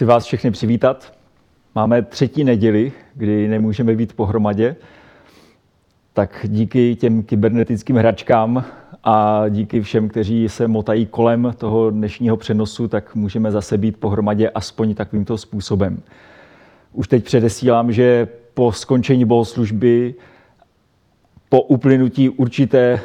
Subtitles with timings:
[0.00, 1.12] Chci vás všechny přivítat.
[1.74, 4.76] Máme třetí neděli, kdy nemůžeme být pohromadě.
[6.12, 8.64] Tak díky těm kybernetickým hračkám
[9.04, 14.50] a díky všem, kteří se motají kolem toho dnešního přenosu, tak můžeme zase být pohromadě
[14.50, 16.02] aspoň takovýmto způsobem.
[16.92, 20.14] Už teď předesílám, že po skončení bohoslužby,
[21.48, 23.00] po uplynutí určité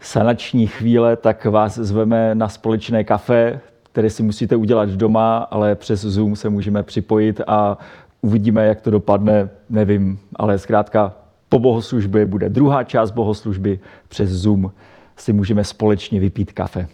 [0.00, 3.60] sanační chvíle, tak vás zveme na společné kafe,
[3.92, 7.78] které si musíte udělat doma, ale přes Zoom se můžeme připojit a
[8.20, 11.12] uvidíme, jak to dopadne, nevím, ale zkrátka
[11.48, 14.72] po bohoslužbě bude druhá část bohoslužby přes Zoom.
[15.16, 16.88] Si můžeme společně vypít kafe.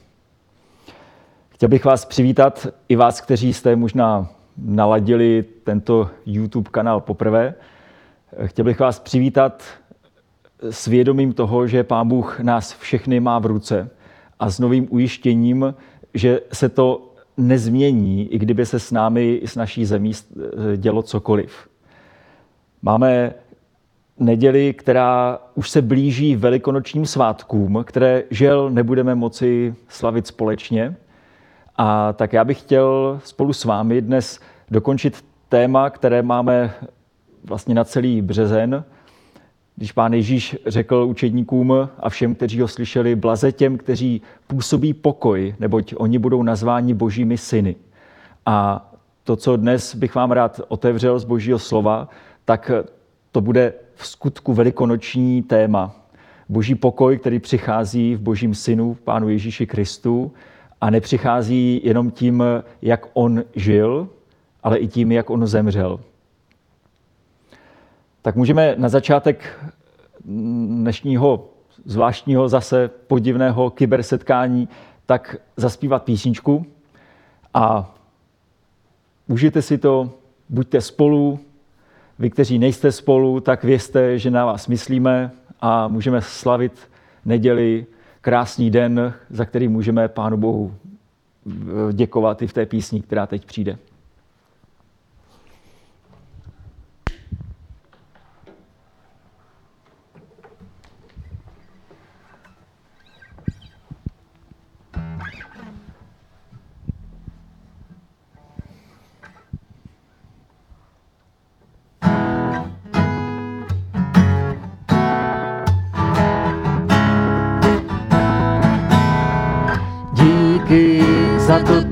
[1.48, 4.28] Chtěl bych vás přivítat, i vás, kteří jste možná
[4.58, 7.54] naladili tento YouTube kanál poprvé.
[8.44, 9.62] Chtěl bych vás přivítat
[10.70, 13.90] s vědomím toho, že Pán Bůh nás všechny má v ruce
[14.40, 15.74] a s novým ujištěním,
[16.14, 20.12] že se to nezmění, i kdyby se s námi, i s naší zemí
[20.76, 21.68] dělo cokoliv.
[22.82, 23.34] Máme
[24.18, 30.96] neděli, která už se blíží velikonočním svátkům, které žel nebudeme moci slavit společně.
[31.76, 34.40] A tak já bych chtěl spolu s vámi dnes
[34.70, 36.74] dokončit téma, které máme
[37.44, 38.84] vlastně na celý březen,
[39.76, 45.54] když pán Ježíš řekl učedníkům a všem, kteří ho slyšeli, blaze těm, kteří působí pokoj,
[45.60, 47.76] neboť oni budou nazváni božími syny.
[48.46, 48.88] A
[49.24, 52.08] to, co dnes bych vám rád otevřel z božího slova,
[52.44, 52.70] tak
[53.32, 55.96] to bude v skutku velikonoční téma.
[56.48, 60.32] Boží pokoj, který přichází v božím synu, v pánu Ježíši Kristu
[60.80, 62.44] a nepřichází jenom tím,
[62.82, 64.08] jak on žil,
[64.62, 66.00] ale i tím, jak on zemřel.
[68.26, 69.60] Tak můžeme na začátek
[70.24, 71.48] dnešního
[71.84, 74.68] zvláštního zase podivného kybersetkání
[75.06, 76.66] tak zaspívat písničku
[77.54, 77.94] a
[79.28, 80.10] užijte si to,
[80.48, 81.38] buďte spolu,
[82.18, 86.90] vy, kteří nejste spolu, tak vězte, že na vás myslíme a můžeme slavit
[87.24, 87.86] neděli,
[88.20, 90.74] krásný den, za který můžeme Pánu Bohu
[91.92, 93.78] děkovat i v té písni, která teď přijde.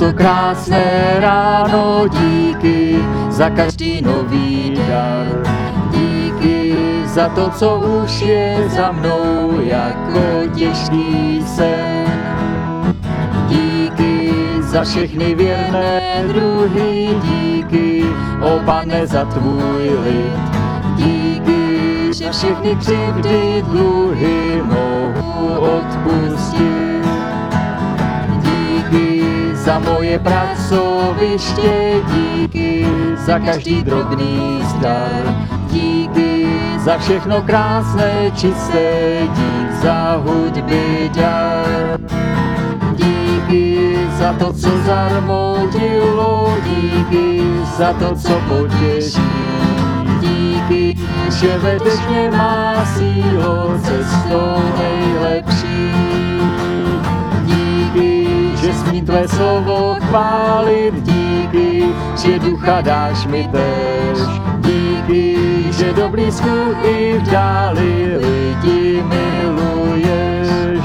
[0.04, 5.26] Toto krásné ráno, díky za každý nový dar.
[5.96, 10.20] Díky za to, co už je za mnou jako
[10.54, 12.04] těžký sen.
[13.48, 18.04] Díky za všechny věrné druhy, díky,
[18.42, 20.44] o pane, za tvůj lid.
[20.96, 21.64] Díky,
[22.14, 26.73] že všechny křivdy, dluhy mohu odpustit
[29.74, 32.86] za moje pracoviště, díky
[33.16, 35.46] za každý drobný zdar.
[35.70, 36.46] Díky
[36.84, 42.00] za všechno krásné, čisté, dík za hudby dar.
[42.94, 47.40] Díky za to, co zarmodilo, díky
[47.76, 49.30] za to, co potěší.
[50.20, 50.98] Díky,
[51.40, 55.73] že vedeš mě má sílo cestou nejlepší
[58.64, 61.84] že smí tvé slovo chválit díky,
[62.16, 64.18] že ducha dáš mi tež.
[64.58, 65.36] Díky,
[65.70, 70.80] že do blízku i v dáli lidi miluješ.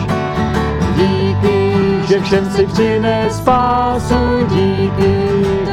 [0.96, 1.76] Díky,
[2.08, 5.16] že všem si přines spásu, díky,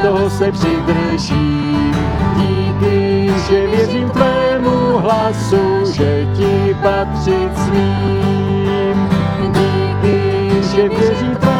[0.01, 1.91] toho se přidrží.
[2.35, 9.09] Díky, že věřím tvému hlasu, že ti patřit smím.
[9.51, 11.56] Díky, že věřím tvému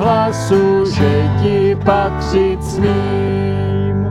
[0.00, 4.06] hlasu, že ti patřit smím.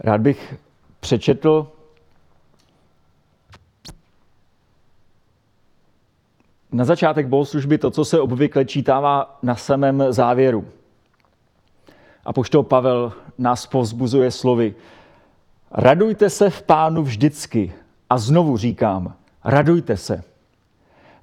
[0.00, 0.54] Rád bych
[1.00, 1.72] přečetl
[6.72, 10.68] na začátek bohoslužby to, co se obvykle čítává na samém závěru.
[12.24, 14.74] A poštol Pavel nás povzbuzuje slovy.
[15.74, 17.72] Radujte se v pánu vždycky.
[18.10, 19.14] A znovu říkám,
[19.44, 20.22] radujte se.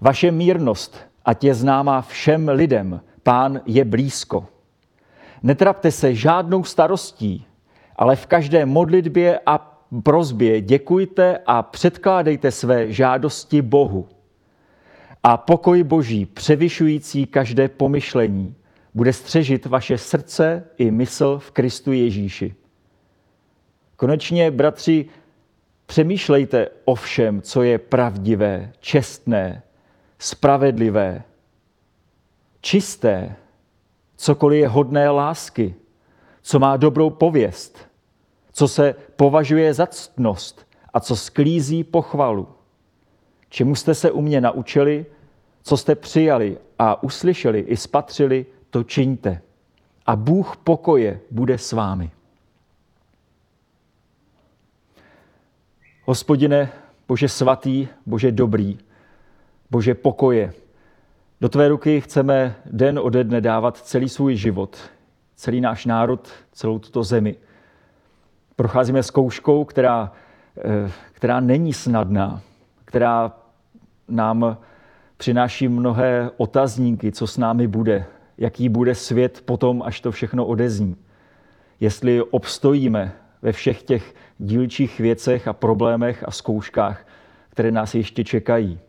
[0.01, 4.47] Vaše mírnost, ať je známá všem lidem, pán je blízko.
[5.43, 7.45] Netrapte se žádnou starostí,
[7.95, 14.07] ale v každé modlitbě a prozbě děkujte a předkládejte své žádosti Bohu.
[15.23, 18.55] A pokoj Boží, převyšující každé pomyšlení,
[18.93, 22.55] bude střežit vaše srdce i mysl v Kristu Ježíši.
[23.99, 25.05] Konečně, bratři,
[25.85, 29.63] přemýšlejte o všem, co je pravdivé, čestné,
[30.19, 31.23] spravedlivé,
[32.61, 33.35] čisté,
[34.15, 35.75] cokoliv je hodné lásky,
[36.41, 37.89] co má dobrou pověst,
[38.51, 42.47] co se považuje za ctnost a co sklízí pochvalu.
[43.49, 45.05] Čemu jste se u mě naučili,
[45.63, 49.41] co jste přijali a uslyšeli i spatřili, to čiňte.
[50.05, 52.11] A Bůh pokoje bude s vámi.
[56.09, 56.69] Hospodine,
[57.07, 58.77] Bože svatý, Bože dobrý,
[59.71, 60.53] Bože pokoje,
[61.41, 64.77] do tvé ruky chceme den ode dne dávat celý svůj život,
[65.35, 67.35] celý náš národ, celou tuto zemi.
[68.55, 70.11] Procházíme zkouškou, která,
[70.57, 72.41] eh, která není snadná,
[72.85, 73.31] která
[74.07, 74.57] nám
[75.17, 78.05] přináší mnohé otazníky, co s námi bude,
[78.37, 80.95] jaký bude svět potom, až to všechno odezní.
[81.79, 87.05] Jestli obstojíme ve všech těch dílčích věcech a problémech a zkouškách,
[87.49, 88.79] které nás ještě čekají.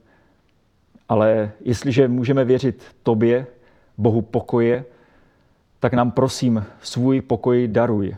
[1.08, 3.46] Ale jestliže můžeme věřit Tobě,
[3.98, 4.84] Bohu pokoje,
[5.80, 8.16] tak nám prosím svůj pokoj daruj.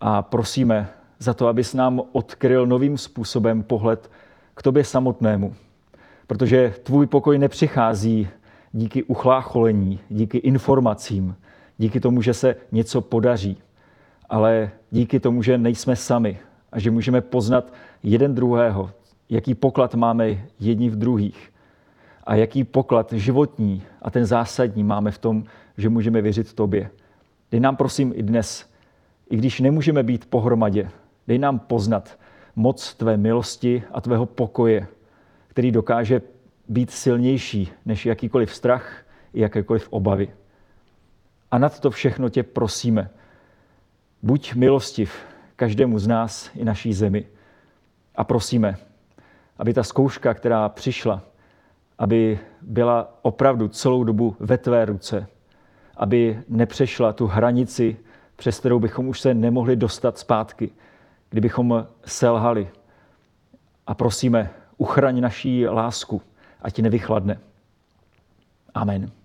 [0.00, 0.88] A prosíme
[1.18, 4.10] za to, abys nám odkryl novým způsobem pohled
[4.54, 5.54] k Tobě samotnému.
[6.26, 8.28] Protože tvůj pokoj nepřichází
[8.72, 11.36] díky uchlácholení, díky informacím,
[11.78, 13.58] díky tomu, že se něco podaří,
[14.28, 16.38] ale díky tomu, že nejsme sami
[16.72, 18.90] a že můžeme poznat jeden druhého,
[19.28, 21.52] jaký poklad máme jedni v druhých
[22.24, 25.44] a jaký poklad životní a ten zásadní máme v tom,
[25.76, 26.90] že můžeme věřit tobě.
[27.50, 28.70] Dej nám prosím i dnes,
[29.30, 30.90] i když nemůžeme být pohromadě,
[31.28, 32.18] dej nám poznat
[32.56, 34.86] moc tvé milosti a tvého pokoje,
[35.48, 36.22] který dokáže
[36.68, 39.04] být silnější než jakýkoliv strach
[39.34, 40.28] i jakékoliv obavy.
[41.50, 43.10] A nad to všechno tě prosíme.
[44.22, 45.14] Buď milostiv
[45.56, 47.26] každému z nás i naší zemi.
[48.14, 48.76] A prosíme,
[49.58, 51.22] aby ta zkouška, která přišla,
[51.98, 55.26] aby byla opravdu celou dobu ve tvé ruce,
[55.96, 57.96] aby nepřešla tu hranici,
[58.36, 60.70] přes kterou bychom už se nemohli dostat zpátky,
[61.30, 62.68] kdybychom selhali.
[63.86, 66.22] A prosíme, uchraň naší lásku,
[66.62, 67.40] ať nevychladne.
[68.74, 69.17] Amen.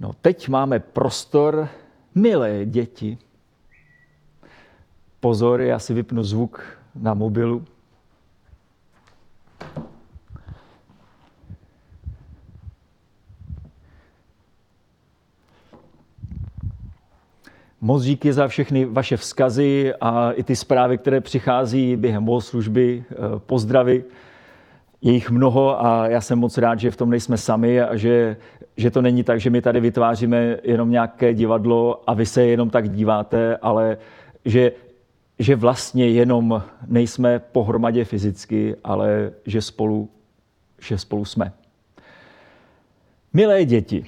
[0.00, 1.68] No teď máme prostor,
[2.14, 3.18] milé děti.
[5.20, 7.64] Pozor, já si vypnu zvuk na mobilu.
[17.80, 23.14] Moc díky za všechny vaše vzkazy a i ty zprávy, které přichází během bohoslužby, eh,
[23.38, 24.04] pozdravy.
[25.02, 28.36] Je jich mnoho a já jsem moc rád, že v tom nejsme sami a že,
[28.76, 32.70] že to není tak, že my tady vytváříme jenom nějaké divadlo a vy se jenom
[32.70, 33.98] tak díváte, ale
[34.44, 34.72] že,
[35.38, 40.08] že vlastně jenom nejsme pohromadě fyzicky, ale že spolu,
[40.80, 41.52] že spolu jsme.
[43.32, 44.06] Milé děti,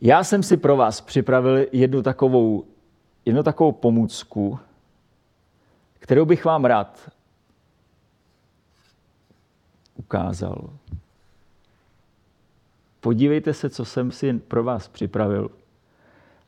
[0.00, 2.64] já jsem si pro vás připravil jednu takovou
[3.24, 4.58] jednu takovou pomůcku,
[5.98, 7.10] kterou bych vám rád
[9.96, 10.70] ukázal.
[13.00, 15.50] Podívejte se, co jsem si pro vás připravil.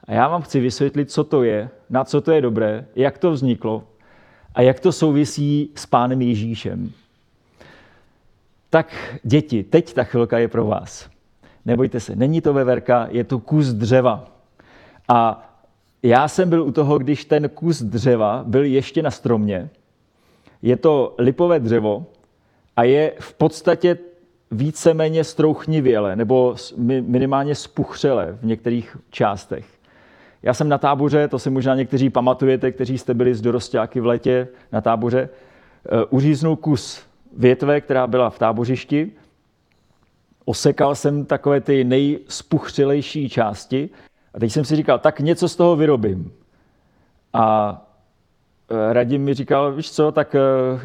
[0.04, 3.30] A já vám chci vysvětlit, co to je, na co to je dobré, jak to
[3.30, 3.84] vzniklo
[4.54, 6.92] a jak to souvisí s pánem Ježíšem.
[8.70, 11.10] Tak děti, teď ta chvilka je pro vás.
[11.64, 14.24] Nebojte se, není to veverka, je to kus dřeva.
[15.08, 15.48] A
[16.02, 19.70] já jsem byl u toho, když ten kus dřeva byl ještě na stromě.
[20.62, 22.06] Je to lipové dřevo
[22.76, 23.98] a je v podstatě
[24.50, 26.56] víceméně strouchnivěle nebo
[27.00, 29.66] minimálně spuchřele v některých částech.
[30.42, 34.06] Já jsem na táboře, to si možná někteří pamatujete, kteří jste byli z dorostáky v
[34.06, 37.02] letě na táboře, eh, uříznul kus
[37.36, 39.12] větve, která byla v tábořišti,
[40.44, 43.90] osekal jsem takové ty nejspuchřilejší části
[44.34, 46.32] a teď jsem si říkal, tak něco z toho vyrobím.
[47.32, 47.85] A
[48.92, 50.40] Radim mi říkal, víš co, tak e,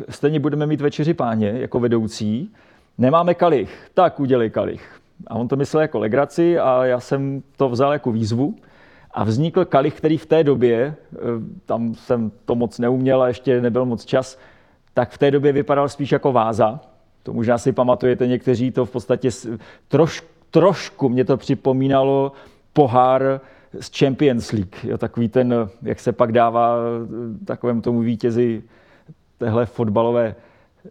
[0.09, 2.51] stejně budeme mít večeři páně jako vedoucí,
[2.97, 5.01] nemáme kalich, tak udělej kalich.
[5.27, 8.55] A on to myslel jako legraci a já jsem to vzal jako výzvu.
[9.13, 10.95] A vznikl kalich, který v té době, e,
[11.65, 14.39] tam jsem to moc neuměl a ještě nebyl moc čas,
[14.93, 16.79] tak v té době vypadal spíš jako váza.
[17.23, 19.29] To možná si pamatujete někteří, to v podstatě
[19.87, 22.31] troš, trošku mě to připomínalo
[22.73, 23.41] pohár
[23.79, 24.75] z Champions League.
[24.83, 26.75] Jo, takový ten, jak se pak dává
[27.45, 28.63] takovému tomu vítězi
[29.37, 30.35] téhle fotbalové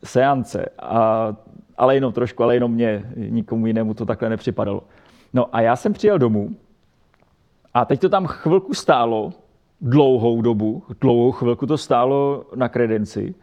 [0.05, 0.69] seance.
[0.79, 1.37] A,
[1.77, 4.83] ale jenom trošku, ale jenom mě, nikomu jinému to takhle nepřipadalo.
[5.33, 6.57] No a já jsem přijel domů
[7.75, 9.33] a teď to tam chvilku stálo,
[9.81, 13.35] dlouhou dobu, dlouhou chvilku to stálo na kredenci.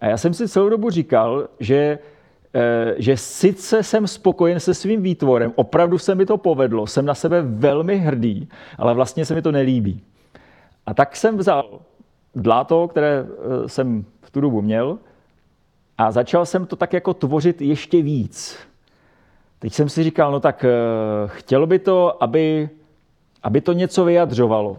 [0.00, 1.98] A já jsem si celou dobu říkal, že,
[2.96, 7.42] že sice jsem spokojen se svým výtvorem, opravdu se mi to povedlo, jsem na sebe
[7.42, 8.48] velmi hrdý,
[8.78, 10.00] ale vlastně se mi to nelíbí.
[10.86, 11.80] A tak jsem vzal
[12.34, 14.98] dláto, které eh, jsem v tu dobu měl,
[15.98, 18.58] a začal jsem to tak jako tvořit ještě víc.
[19.58, 20.70] Teď jsem si říkal, no tak eh,
[21.26, 22.68] chtělo by to, aby,
[23.42, 24.78] aby to něco vyjadřovalo.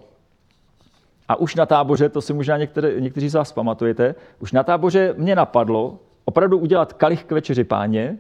[1.27, 2.57] A už na táboře, to si možná
[3.00, 8.17] někteří z vás pamatujete, už na táboře mě napadlo opravdu udělat kalich k večeři páně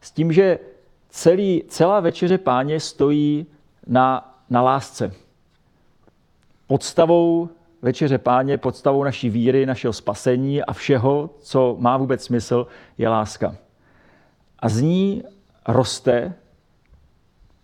[0.00, 0.58] s tím, že
[1.08, 3.46] celý, celá večeře páně stojí
[3.86, 5.12] na, na lásce.
[6.66, 7.48] Podstavou
[7.82, 12.66] večeře páně, podstavou naší víry, našeho spasení a všeho, co má vůbec smysl,
[12.98, 13.56] je láska.
[14.58, 15.22] A z ní
[15.68, 16.34] roste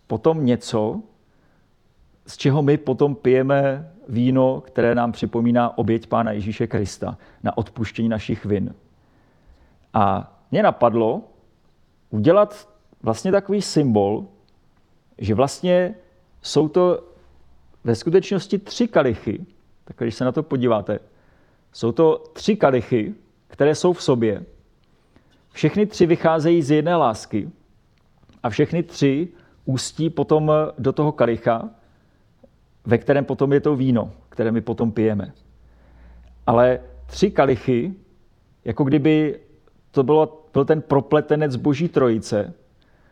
[0.07, 1.01] potom něco,
[2.27, 8.09] z čeho my potom pijeme víno, které nám připomíná oběť Pána Ježíše Krista na odpuštění
[8.09, 8.75] našich vin.
[9.97, 11.23] A mě napadlo
[12.11, 12.69] udělat
[13.03, 14.27] vlastně takový symbol,
[15.19, 15.95] že vlastně
[16.43, 17.05] jsou to
[17.85, 19.47] ve skutečnosti tři kalichy,
[19.85, 20.99] tak když se na to podíváte,
[21.73, 23.15] jsou to tři kalichy,
[23.49, 24.45] které jsou v sobě.
[25.51, 27.51] Všechny tři vycházejí z jedné lásky
[28.43, 29.29] a všechny tři
[29.65, 31.69] ústí potom do toho kalicha,
[32.85, 35.33] ve kterém potom je to víno, které my potom pijeme.
[36.47, 37.95] Ale tři kalichy,
[38.65, 39.41] jako kdyby
[39.97, 42.53] to bylo, byl ten propletenec Boží trojice,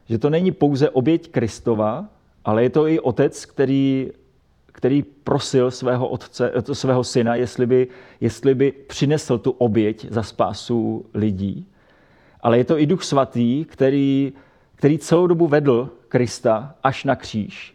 [0.09, 2.05] že to není pouze oběť Kristova,
[2.45, 4.11] ale je to i otec, který,
[4.67, 7.89] který prosil svého, otce, svého syna, jestli by,
[8.21, 11.67] jestli by přinesl tu oběť za spásu lidí.
[12.41, 14.33] Ale je to i Duch Svatý, který,
[14.75, 17.75] který celou dobu vedl Krista až na kříž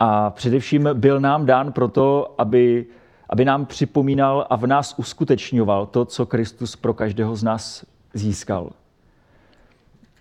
[0.00, 2.86] a především byl nám dán proto, aby,
[3.30, 8.70] aby nám připomínal a v nás uskutečňoval to, co Kristus pro každého z nás získal.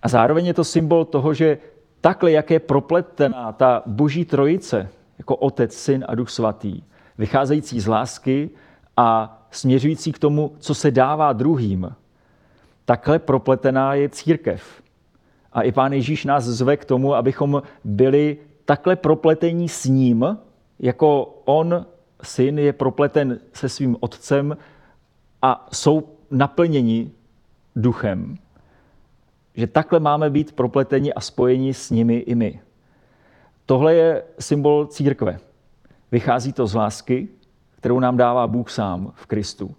[0.02, 1.58] A zároveň je to symbol toho, že
[2.02, 6.82] takhle, jak je propletená ta boží trojice, jako Otec, Syn a Duch Svatý,
[7.18, 8.50] vycházející z lásky
[8.98, 11.96] a směřující k tomu, co se dává druhým,
[12.86, 14.82] takhle propletená je církev.
[15.54, 20.38] A i Pán Ježíš nás zve k tomu, abychom byli takhle propletení s ním,
[20.80, 21.86] jako on,
[22.24, 24.58] syn, je propleten se svým otcem
[25.42, 27.12] a jsou naplněni
[27.76, 28.38] duchem.
[29.56, 32.60] Že takhle máme být propleteni a spojeni s nimi i my.
[33.66, 35.40] Tohle je symbol církve.
[36.12, 37.28] Vychází to z lásky,
[37.76, 39.76] kterou nám dává Bůh sám v Kristu.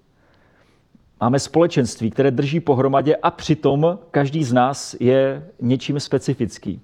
[1.20, 6.82] Máme společenství, které drží pohromadě a přitom každý z nás je něčím specifický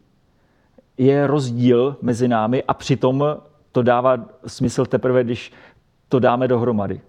[1.01, 3.25] je rozdíl mezi námi a přitom
[3.73, 5.53] to dává smysl teprve, když
[6.09, 7.01] to dáme dohromady.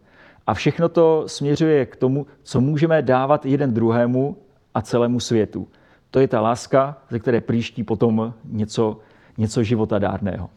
[0.48, 4.38] A všechno to směřuje k tomu, co můžeme dávat jeden druhému
[4.74, 5.68] a celému světu.
[6.12, 9.00] To je ta láska, ze které příští potom něco,
[9.38, 10.50] něco životadárného.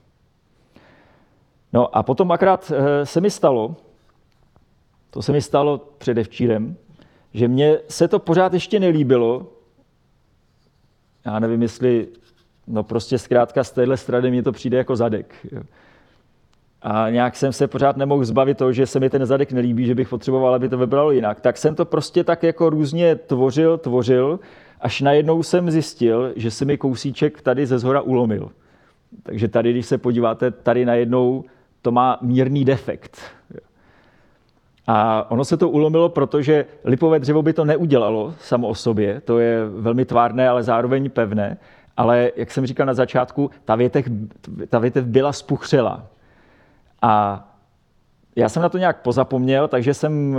[1.72, 3.76] No a potom akrát eh, se mi stalo,
[5.10, 6.76] to se mi stalo předevčírem,
[7.34, 9.46] že mně se to pořád ještě nelíbilo.
[11.24, 12.08] Já nevím, jestli
[12.66, 15.46] No prostě zkrátka z téhle strany mi to přijde jako zadek.
[16.84, 19.94] A nějak jsem se pořád nemohl zbavit toho, že se mi ten zadek nelíbí, že
[19.94, 21.40] bych potřeboval, aby to vybralo jinak.
[21.40, 24.40] Tak jsem to prostě tak jako různě tvořil, tvořil,
[24.80, 28.50] až najednou jsem zjistil, že se mi kousíček tady ze zhora ulomil.
[29.22, 31.44] Takže tady, když se podíváte, tady najednou
[31.82, 33.18] to má mírný defekt.
[34.86, 39.20] A ono se to ulomilo, protože lipové dřevo by to neudělalo samo o sobě.
[39.20, 41.56] To je velmi tvárné, ale zároveň pevné
[41.96, 44.04] ale jak jsem říkal na začátku, ta větev,
[44.68, 46.06] ta větev byla spuchřela.
[47.04, 47.44] A
[48.36, 50.36] já jsem na to nějak pozapomněl, takže jsem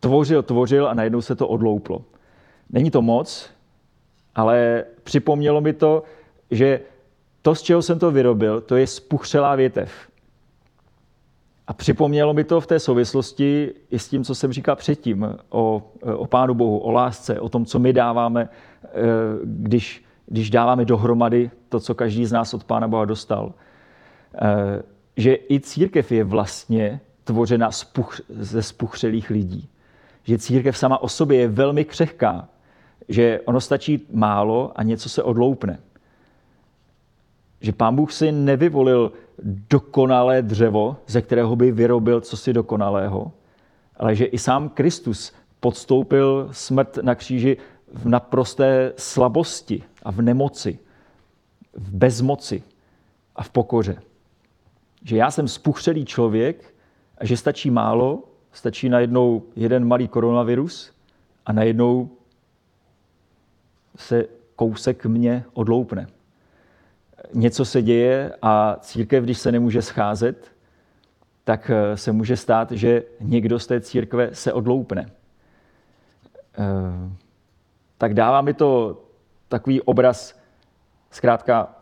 [0.00, 2.02] tvořil, tvořil a najednou se to odlouplo.
[2.70, 3.50] Není to moc,
[4.34, 6.02] ale připomnělo mi to,
[6.50, 6.80] že
[7.42, 9.92] to, z čeho jsem to vyrobil, to je spuchřelá větev.
[11.66, 15.82] A připomnělo mi to v té souvislosti i s tím, co jsem říkal předtím o,
[16.16, 18.48] o Pánu Bohu, o lásce, o tom, co my dáváme,
[18.84, 18.88] eh,
[19.44, 23.52] když když dáváme dohromady to, co každý z nás od Pána Boha dostal.
[25.20, 27.70] Že i církev je vlastně tvořena
[28.28, 29.68] ze spuchřelých lidí.
[30.24, 32.48] Že církev sama o sobě je velmi křehká.
[33.08, 35.78] Že ono stačí málo a něco se odloupne.
[37.60, 39.12] že pán Bůh si nevyvolil
[39.44, 43.32] dokonalé dřevo, ze kterého by vyrobil cosi dokonalého,
[43.96, 47.56] ale že i sám Kristus podstoupil smrt na kříži
[47.92, 50.78] v naprosté slabosti a v nemoci,
[51.74, 52.62] v bezmoci
[53.36, 54.02] a v pokoře.
[55.02, 56.74] Že já jsem spuchřelý člověk
[57.18, 60.92] a že stačí málo, stačí najednou jeden malý koronavirus
[61.46, 62.10] a najednou
[63.96, 64.24] se
[64.56, 66.06] kousek mě odloupne.
[67.34, 70.52] Něco se děje a církev, když se nemůže scházet,
[71.44, 75.06] tak eh, se může stát, že někdo z té církve se odloupne.
[76.58, 77.10] Eh,
[77.98, 79.02] tak dává mi to
[79.48, 80.40] takový obraz,
[81.10, 81.74] zkrátka,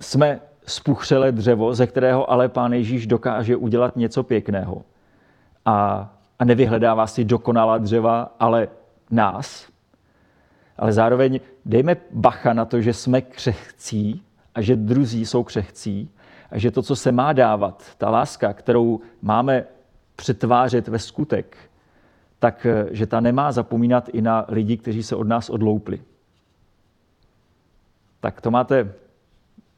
[0.00, 4.82] jsme spuchřelé dřevo, ze kterého ale Pán Ježíš dokáže udělat něco pěkného.
[5.64, 8.68] A, a nevyhledává si dokonalá dřeva, ale
[9.10, 9.68] nás.
[10.78, 14.22] Ale zároveň dejme bacha na to, že jsme křehcí
[14.54, 16.10] a že druzí jsou křehcí
[16.50, 19.64] a že to, co se má dávat, ta láska, kterou máme
[20.16, 21.56] přetvářet ve skutek,
[22.38, 26.02] tak že ta nemá zapomínat i na lidi, kteří se od nás odloupli.
[28.20, 28.94] Tak to máte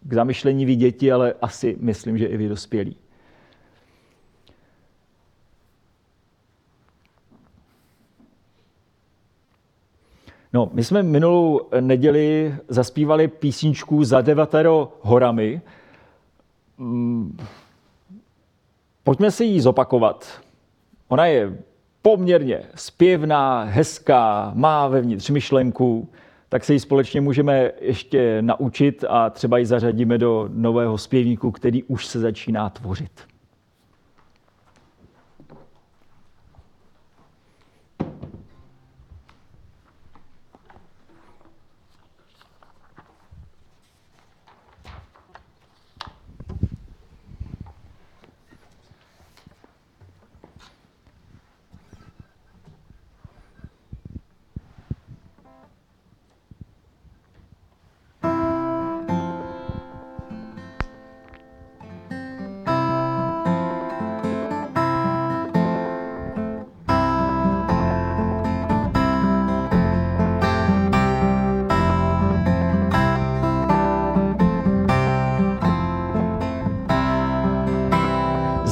[0.04, 2.96] k zamyšlení vy děti, ale asi myslím, že i vy dospělí.
[10.52, 15.60] No, my jsme minulou neděli zaspívali písničku za devatero horami.
[16.78, 17.38] Mm,
[19.04, 20.40] pojďme si ji zopakovat.
[21.08, 21.58] Ona je
[22.02, 26.08] poměrně zpěvná, hezká, má vevnitř myšlenku,
[26.54, 31.82] tak se ji společně můžeme ještě naučit a třeba ji zařadíme do nového zpěvníku, který
[31.82, 33.33] už se začíná tvořit.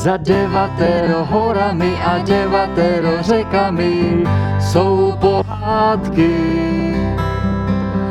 [0.02, 4.24] Za devatero horami a devatero řekami
[4.58, 6.34] jsou pohádky.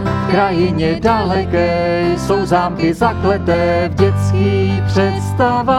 [0.05, 5.71] V krajině daleké jsou zámky zakleté v dětských představách.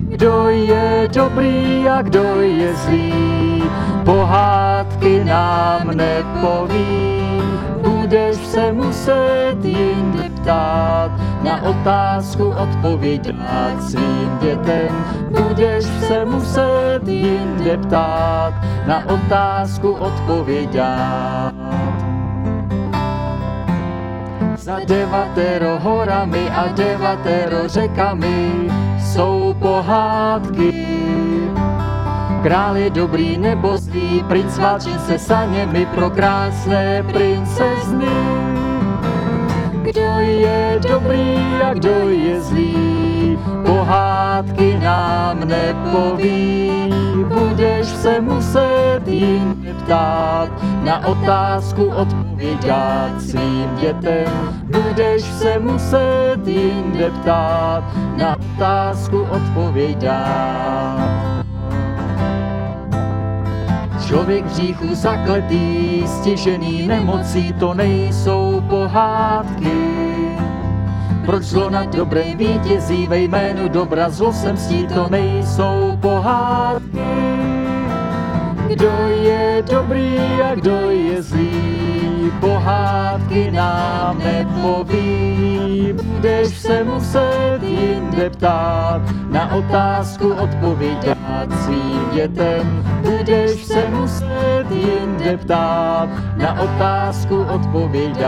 [0.00, 3.62] Kdo je dobrý a kdo je zlý,
[4.04, 7.14] pohádky nám nepoví
[8.04, 11.10] budeš se muset jinde ptát,
[11.44, 13.36] na otázku odpovědět
[13.80, 15.04] svým dětem.
[15.30, 18.54] Budeš se muset jinde ptát,
[18.86, 20.82] na otázku odpovědět.
[24.56, 28.50] Za devatero horami a devatero řekami
[28.98, 30.86] jsou pohádky.
[32.42, 38.33] Král je dobrý nebo zlý, princ válčí se saněmi pro krásné princezny.
[39.84, 46.72] Kdo je dobrý a kdo je zlý, pohádky nám nepoví.
[47.28, 50.48] Budeš se muset jim ptát,
[50.84, 54.32] na otázku odpovědět svým dětem.
[54.64, 57.84] Budeš se muset jinde ptát,
[58.16, 60.14] na otázku odpovědět.
[64.06, 69.78] Člověk v říchu zakletý, stěžený nemocí, to nejsou pohádky.
[71.26, 76.98] Proč zlo nad dobré vítězí ve jménu dobra zlo se mstí, to nejsou pohádky.
[78.66, 81.83] Kdo je dobrý a kdo je zlý,
[82.40, 85.94] pohádky nám nepoví.
[86.02, 91.18] Budeš se muset jinde ptát, na otázku odpovědět
[91.64, 92.84] svým dětem.
[93.02, 98.24] Budeš se muset jinde ptát, na otázku odpovědět.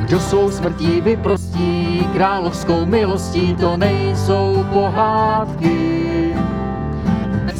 [0.00, 6.07] Kdo svou smrtí vyprostí, královskou milostí, to nejsou pohádky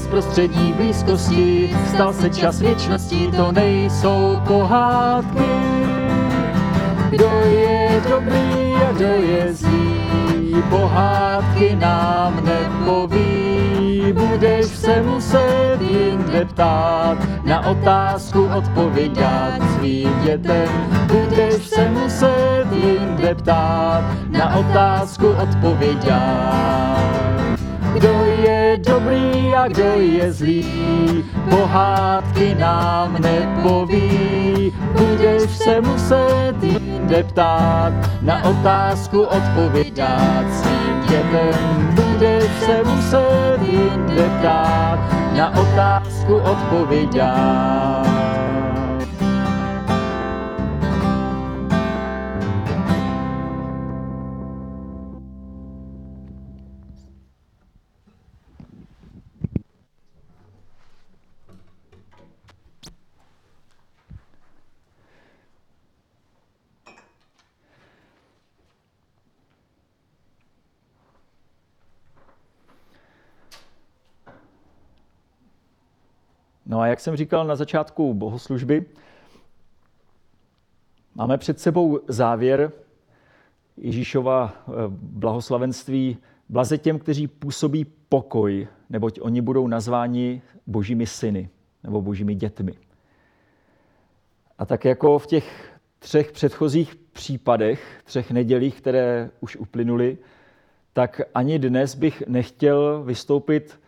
[0.09, 5.51] bezprostřední blízkosti, stal se čas věčnosti, to nejsou pohádky.
[7.11, 14.12] Kdo je dobrý a kdo je zlý, pohádky nám nepoví.
[14.12, 20.68] budeš se muset jinde ptát, na otázku odpovědět svým dětem.
[21.07, 27.28] Budeš se muset jinde ptát, na otázku odpovědět.
[27.99, 30.65] Kdo je dobrý a kdo je zlý,
[31.51, 34.73] pohádky nám nepoví.
[34.99, 41.95] Budeš se muset jinde ptát, na otázku odpovědět svým dětem.
[41.95, 44.99] Budeš se muset jinde ptát,
[45.37, 48.38] na otázku odpovědět.
[76.69, 78.85] No a jak jsem říkal na začátku bohoslužby,
[81.15, 82.73] máme před sebou závěr
[83.77, 91.49] Ježíšova eh, blahoslavenství blaze těm, kteří působí pokoj, neboť oni budou nazváni božími syny
[91.83, 92.73] nebo božími dětmi.
[94.59, 100.19] A tak jako v těch třech předchozích případech, třech nedělích, které už uplynuly,
[100.93, 103.81] tak ani dnes bych nechtěl vystoupit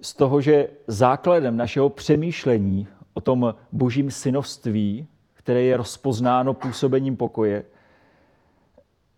[0.00, 7.64] z toho, že základem našeho přemýšlení o tom božím synovství, které je rozpoznáno působením pokoje,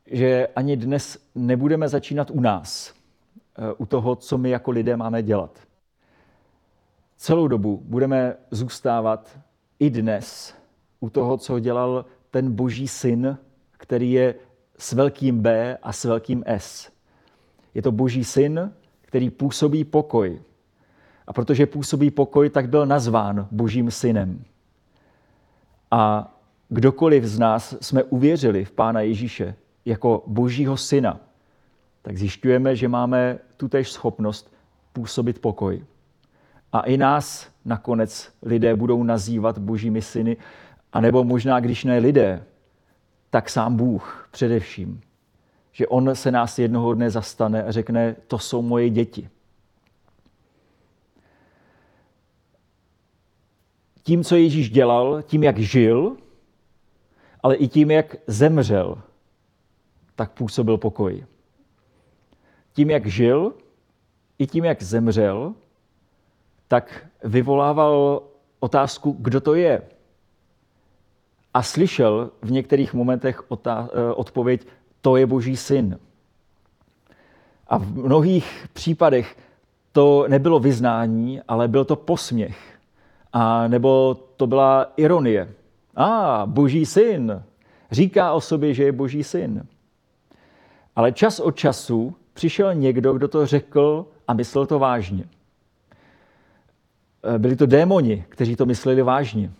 [0.06, 2.94] že ani dnes nebudeme začínat u nás,
[3.58, 5.58] eh, u toho, co my jako lidé máme dělat.
[7.16, 9.38] Celou dobu budeme zůstávat
[9.78, 10.54] i dnes
[11.00, 13.38] u toho, co dělal ten boží syn,
[13.72, 14.34] který je
[14.78, 16.90] s velkým B a s velkým S.
[17.74, 20.42] Je to boží syn, který působí pokoj,
[21.30, 24.44] a protože působí pokoj, tak byl nazván Božím synem.
[25.90, 26.34] A
[26.68, 31.20] kdokoliv z nás jsme uvěřili v Pána Ježíše jako Božího syna,
[32.02, 34.52] tak zjišťujeme, že máme tutéž schopnost
[34.92, 35.84] působit pokoj.
[36.72, 40.36] A i nás nakonec lidé budou nazývat božími syny,
[40.92, 42.44] anebo možná, když ne lidé,
[43.30, 45.00] tak sám Bůh především.
[45.72, 49.28] Že On se nás jednoho dne zastane a řekne, to jsou moje děti.
[54.02, 56.16] Tím, co Ježíš dělal, tím, jak žil,
[57.42, 58.98] ale i tím, jak zemřel,
[60.16, 61.24] tak působil pokoj.
[62.72, 63.52] Tím, jak žil,
[64.38, 65.54] i tím, jak zemřel,
[66.68, 68.22] tak vyvolával
[68.60, 69.82] otázku, kdo to je.
[71.54, 73.82] A slyšel v některých momentech eh,
[74.14, 74.66] odpověď,
[75.00, 75.98] to je Boží syn.
[77.66, 79.36] A v mnohých případech
[79.92, 82.79] to nebylo vyznání, ale byl to posměch.
[83.32, 85.48] A nebo to byla ironie.
[85.96, 87.42] A, ah, boží syn.
[87.90, 89.66] Říká o sobě, že je boží syn.
[90.96, 95.24] Ale čas od času přišel někdo, kdo to řekl a myslel to vážně.
[97.34, 99.52] E, byli to démoni, kteří to mysleli vážně.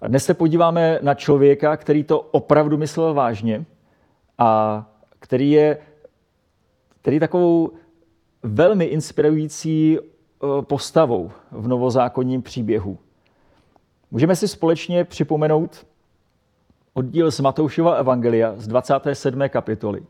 [0.00, 3.64] A dnes se podíváme na člověka, který to opravdu myslel vážně
[4.38, 4.86] a
[5.18, 5.78] který je
[7.08, 7.70] který takovou
[8.42, 9.98] velmi inspirující
[10.60, 12.98] postavou v novozákonním příběhu.
[14.10, 15.86] Můžeme si společně připomenout
[16.94, 19.48] oddíl z Matoušova Evangelia z 27.
[19.48, 20.02] kapitoly.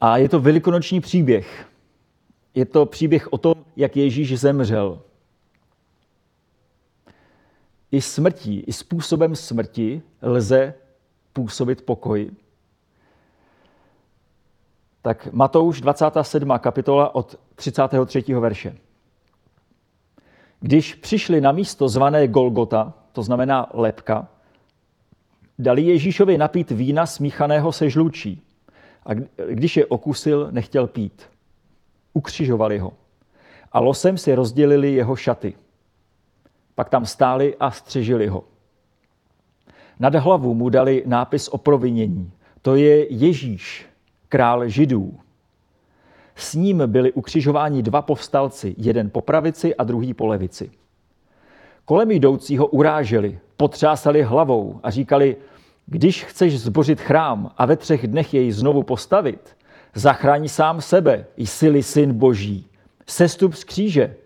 [0.00, 1.66] A je to velikonoční příběh.
[2.54, 5.02] Je to příběh o tom, jak Ježíš zemřel.
[7.90, 10.74] I smrtí, i způsobem smrti lze
[11.32, 12.30] působit pokoj.
[15.02, 16.52] Tak Matouš 27.
[16.58, 18.34] kapitola od 33.
[18.34, 18.76] verše.
[20.64, 24.28] Když přišli na místo zvané Golgota, to znamená lepka,
[25.58, 28.42] dali Ježíšovi napít vína smíchaného se žlučí.
[29.06, 29.14] A
[29.48, 31.22] když je okusil, nechtěl pít.
[32.12, 32.92] Ukřižovali ho.
[33.72, 35.54] A losem si rozdělili jeho šaty.
[36.74, 38.44] Pak tam stáli a střežili ho.
[39.98, 42.32] Nad hlavu mu dali nápis o provinění.
[42.62, 43.86] To je Ježíš,
[44.28, 45.18] král židů.
[46.36, 50.70] S ním byli ukřižováni dva povstalci, jeden po pravici a druhý po levici.
[51.84, 55.36] Kolem jdoucího uráželi, potřásali hlavou a říkali,
[55.86, 59.56] když chceš zbořit chrám a ve třech dnech jej znovu postavit,
[59.94, 62.66] zachraň sám sebe, jsi syn boží.
[63.06, 64.16] Sestup z kříže.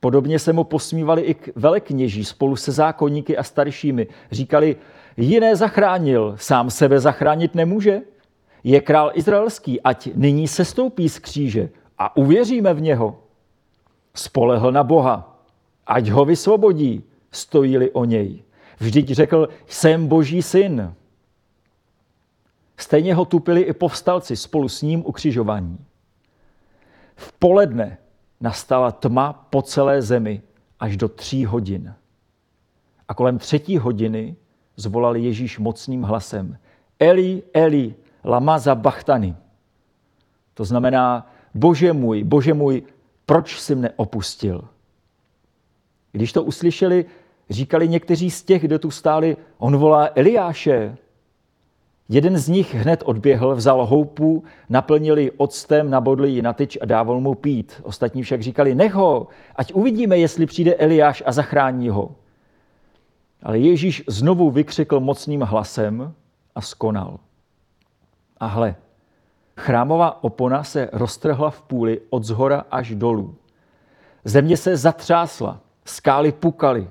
[0.00, 4.06] Podobně se mu posmívali i k velekněží spolu se zákonníky a staršími.
[4.30, 4.76] Říkali,
[5.16, 8.00] jiné zachránil, sám sebe zachránit nemůže.
[8.64, 13.18] Je král izraelský, ať nyní sestoupí z kříže a uvěříme v něho.
[14.14, 15.44] Spolehl na Boha,
[15.86, 18.42] ať ho vysvobodí, stojí-li o něj.
[18.78, 20.94] Vždyť řekl, jsem boží syn.
[22.76, 25.78] Stejně ho tupili i povstalci spolu s ním ukřižování.
[27.16, 27.98] V poledne
[28.40, 30.42] nastala tma po celé zemi
[30.80, 31.94] až do tří hodin.
[33.08, 34.36] A kolem třetí hodiny
[34.76, 36.58] zvolal Ježíš mocným hlasem.
[36.98, 37.94] Eli, Eli,
[38.24, 39.36] lama bachtany.
[40.54, 42.82] To znamená, bože můj, bože můj,
[43.26, 44.64] proč jsi mne opustil?
[46.12, 47.04] Když to uslyšeli,
[47.50, 50.96] říkali někteří z těch, kdo tu stáli, on volá Eliáše.
[52.08, 56.84] Jeden z nich hned odběhl, vzal houpu, naplnil ji octem, nabodl ji na tyč a
[56.84, 57.80] dával mu pít.
[57.82, 62.14] Ostatní však říkali, nech ho, ať uvidíme, jestli přijde Eliáš a zachrání ho.
[63.42, 66.14] Ale Ježíš znovu vykřikl mocným hlasem
[66.54, 67.18] a skonal.
[68.40, 68.76] A hle,
[69.56, 73.34] chrámová opona se roztrhla v půli od zhora až dolů.
[74.24, 76.90] Země se zatřásla, skály pukaly,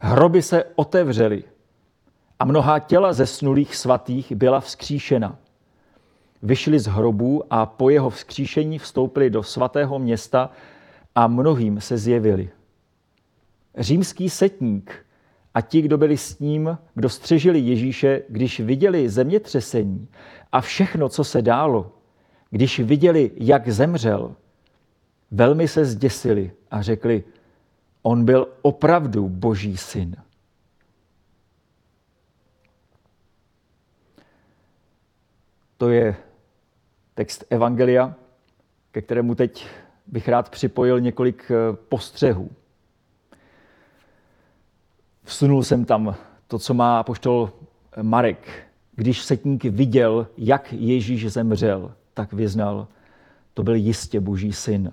[0.00, 1.44] hroby se otevřely
[2.38, 5.38] a mnohá těla zesnulých svatých byla vzkříšena.
[6.42, 10.50] Vyšli z hrobů a po jeho vzkříšení vstoupili do svatého města
[11.14, 12.50] a mnohým se zjevili.
[13.78, 15.06] Římský setník
[15.54, 20.08] a ti, kdo byli s ním, kdo střežili Ježíše, když viděli zemětřesení
[20.52, 21.92] a všechno, co se dálo,
[22.50, 24.36] když viděli, jak zemřel,
[25.30, 27.24] velmi se zděsili a řekli,
[28.02, 30.16] on byl opravdu boží syn.
[35.76, 36.16] To je
[37.14, 38.14] text Evangelia,
[38.92, 39.66] ke kterému teď
[40.06, 42.50] bych rád připojil několik eh, postřehů.
[45.30, 46.16] Vsunul jsem tam
[46.48, 47.52] to, co má poštol
[48.02, 48.66] Marek.
[48.96, 52.86] Když setníky viděl, jak Ježíš zemřel, tak vyznal,
[53.54, 54.92] to byl jistě boží syn.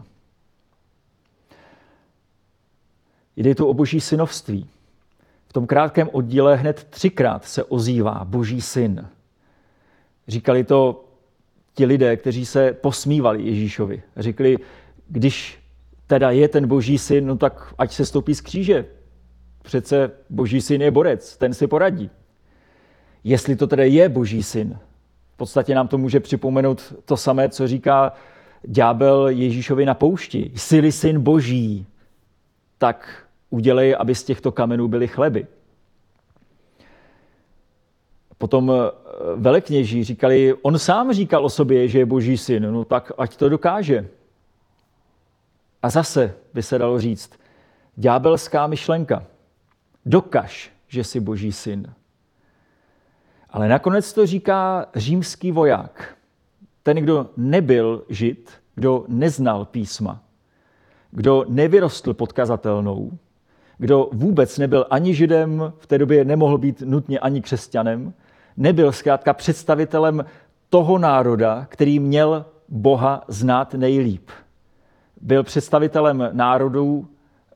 [3.35, 4.69] Jde tu o boží synovství.
[5.47, 9.07] V tom krátkém oddíle hned třikrát se ozývá boží syn.
[10.27, 11.05] Říkali to
[11.73, 14.03] ti lidé, kteří se posmívali Ježíšovi.
[14.17, 14.57] Řekli,
[15.07, 15.59] když
[16.07, 18.85] teda je ten boží syn, no tak ať se stoupí z kříže.
[19.67, 22.09] Přece boží syn je borec, ten si poradí.
[23.23, 24.79] Jestli to tedy je boží syn,
[25.33, 28.13] v podstatě nám to může připomenout to samé, co říká
[28.63, 30.51] ďábel Ježíšovi na poušti.
[30.55, 31.87] Jsi syn boží,
[32.77, 35.47] tak udělej, aby z těchto kamenů byly chleby.
[38.37, 38.91] Potom eh,
[39.35, 43.49] velekněží říkali, on sám říkal o sobě, že je boží syn, no tak ať to
[43.49, 44.07] dokáže.
[45.83, 47.31] A zase by se dalo říct,
[47.95, 49.23] ďábelská myšlenka.
[50.07, 51.93] Dokaž, že jsi boží syn.
[53.49, 56.17] Ale nakonec to říká římský voják.
[56.83, 60.23] Ten, kdo nebyl žid, kdo neznal písma,
[61.11, 63.11] kdo nevyrostl pod kazatelnou,
[63.77, 68.13] kdo vůbec nebyl ani židem, v té době nemohl být nutně ani křesťanem,
[68.57, 70.25] nebyl zkrátka představitelem
[70.69, 74.29] toho národa, který měl Boha znát nejlíp.
[75.21, 77.07] Byl představitelem národů,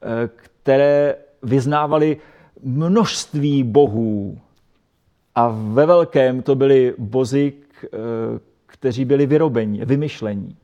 [0.02, 2.18] eh, které vyznávali
[2.64, 4.40] množství bohů.
[5.36, 7.88] A ve velkém to byli bozy, eh,
[8.66, 10.56] kteří byli vyrobeni, vymyšlení.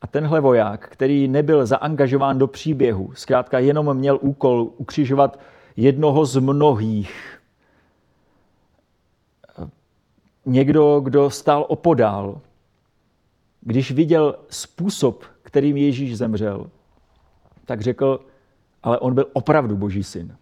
[0.00, 5.38] A tenhle voják, který nebyl zaangažován do příběhu, zkrátka jenom měl úkol ukřižovat
[5.76, 7.40] jednoho z mnohých,
[10.46, 12.40] někdo, kdo stál opodál,
[13.60, 16.70] když viděl způsob, kterým Ježíš zemřel,
[17.64, 18.20] tak řekl,
[18.82, 20.36] ale on byl opravdu boží syn.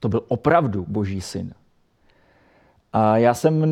[0.00, 1.54] To byl opravdu boží syn.
[2.92, 3.64] A já jsem,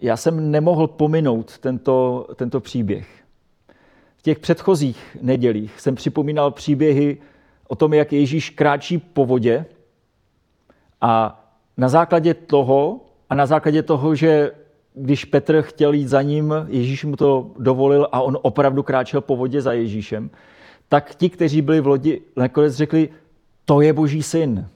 [0.00, 3.08] já jsem nemohl pominout tento, tento příběh.
[4.16, 7.18] V těch předchozích nedělích jsem připomínal příběhy
[7.68, 9.66] o tom, jak Ježíš kráčí po vodě
[11.00, 11.42] a
[11.76, 14.52] na základě toho a na základě toho, že
[14.94, 19.36] když Petr chtěl jít za ním, Ježíš mu to dovolil a on opravdu kráčel po
[19.36, 20.30] vodě za Ježíšem,
[20.88, 23.08] tak ti, kteří byli v lodi, nakonec řekli,
[23.64, 24.68] to je boží syn.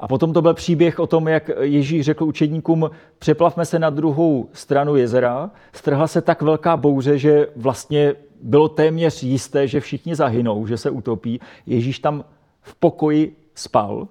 [0.00, 4.48] A potom to byl příběh o tom, jak Ježíš řekl učedníkům, přeplavme se na druhou
[4.52, 5.50] stranu jezera.
[5.72, 10.90] Strhla se tak velká bouře, že vlastně bylo téměř jisté, že všichni zahynou, že se
[10.90, 11.40] utopí.
[11.66, 12.24] Ježíš tam
[12.62, 14.08] v pokoji spal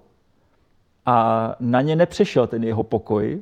[1.06, 3.42] a na ně nepřešel ten jeho pokoj.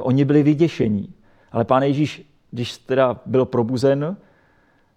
[0.00, 1.08] Oni byli vyděšení.
[1.52, 4.16] Ale pán Ježíš, když teda byl probuzen,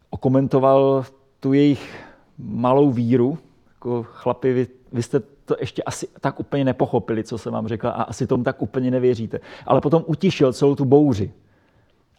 [0.09, 1.05] okomentoval
[1.43, 2.05] tu jejich
[2.37, 3.37] malou víru,
[3.73, 7.87] jako chlapi, vy, vy jste to ještě asi tak úplně nepochopili, co jsem vám řekl,
[7.87, 9.39] a asi tomu tak úplně nevěříte.
[9.65, 11.31] Ale potom utišil celou tu bouři.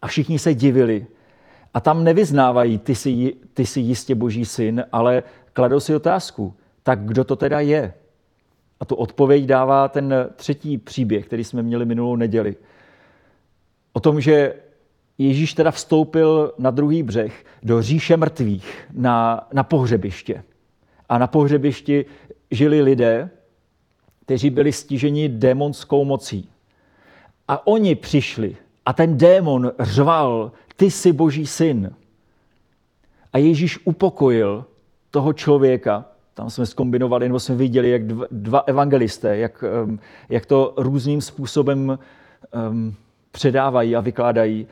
[0.01, 1.07] A všichni se divili.
[1.73, 7.05] A tam nevyznávají, ty jsi, ty jsi jistě boží syn, ale kladou si otázku, tak
[7.05, 7.93] kdo to teda je?
[8.79, 12.55] A tu odpověď dává ten třetí příběh, který jsme měli minulou neděli.
[13.93, 14.53] O tom, že
[15.17, 20.43] Ježíš teda vstoupil na druhý břeh do říše mrtvých, na, na pohřebiště.
[21.09, 22.05] A na pohřebišti
[22.51, 23.29] žili lidé,
[24.25, 26.49] kteří byli stiženi démonskou mocí.
[27.47, 31.91] A oni přišli a ten démon řval, ty jsi boží syn.
[33.33, 34.65] A Ježíš upokojil
[35.11, 39.63] toho člověka, tam jsme zkombinovali, nebo jsme viděli, jak dva, dva evangelisté, jak,
[40.29, 41.99] jak to různým způsobem
[42.69, 42.95] um,
[43.31, 44.67] předávají a vykládají.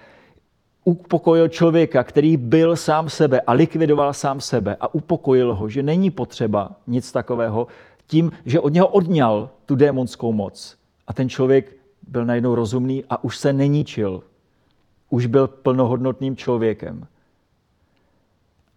[0.84, 6.12] Upokojil člověka, který byl sám sebe a likvidoval sám sebe a upokojil ho, že není
[6.12, 7.68] potřeba nic takového,
[8.08, 10.78] tím, že od něho odňal tu démonskou moc.
[11.08, 11.76] A ten člověk
[12.08, 14.24] byl najednou rozumný a už se neníčil.
[15.10, 17.08] Už byl plnohodnotným člověkem.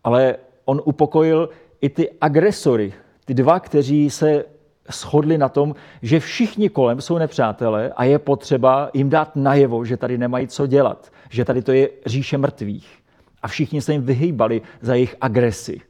[0.05, 1.49] Ale on upokojil
[1.81, 2.93] i ty agresory,
[3.25, 4.45] ty dva, kteří se
[4.93, 9.97] shodli na tom, že všichni kolem jsou nepřátelé a je potřeba jim dát najevo, že
[9.97, 12.99] tady nemají co dělat, že tady to je říše mrtvých.
[13.43, 15.81] A všichni se jim vyhýbali za jejich agresi.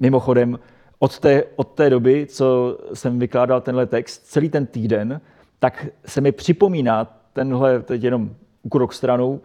[0.00, 0.58] Mimochodem,
[0.98, 5.20] od té, od té doby, co jsem vykládal tenhle text, celý ten týden,
[5.58, 8.30] tak se mi připomíná, tenhle, teď jenom
[8.70, 9.40] krok stranou,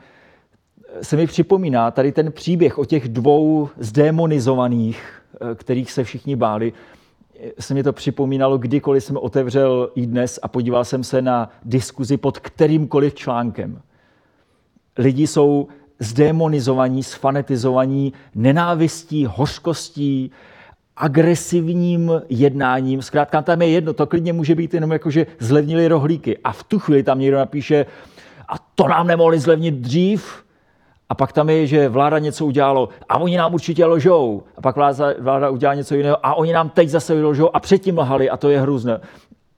[1.01, 6.73] se mi připomíná tady ten příběh o těch dvou zdemonizovaných, eh, kterých se všichni báli.
[7.59, 12.17] Se mi to připomínalo, kdykoliv jsem otevřel i dnes a podíval jsem se na diskuzi
[12.17, 13.81] pod kterýmkoliv článkem.
[14.97, 15.67] Lidi jsou
[15.99, 20.31] zdemonizovaní, sfanetizovaní nenávistí, hořkostí,
[20.97, 23.01] agresivním jednáním.
[23.01, 26.37] Zkrátka tam je jedno, to klidně může být jenom jako, že zlevnili rohlíky.
[26.37, 27.85] A v tu chvíli tam někdo napíše,
[28.47, 30.43] a to nám nemohli zlevnit dřív,
[31.09, 34.43] a pak tam je, že vláda něco udělalo a oni nám určitě lžou.
[34.57, 37.97] A pak vláda, vláda udělá něco jiného a oni nám teď zase lžou a předtím
[37.97, 38.99] lhali a to je hrůzné.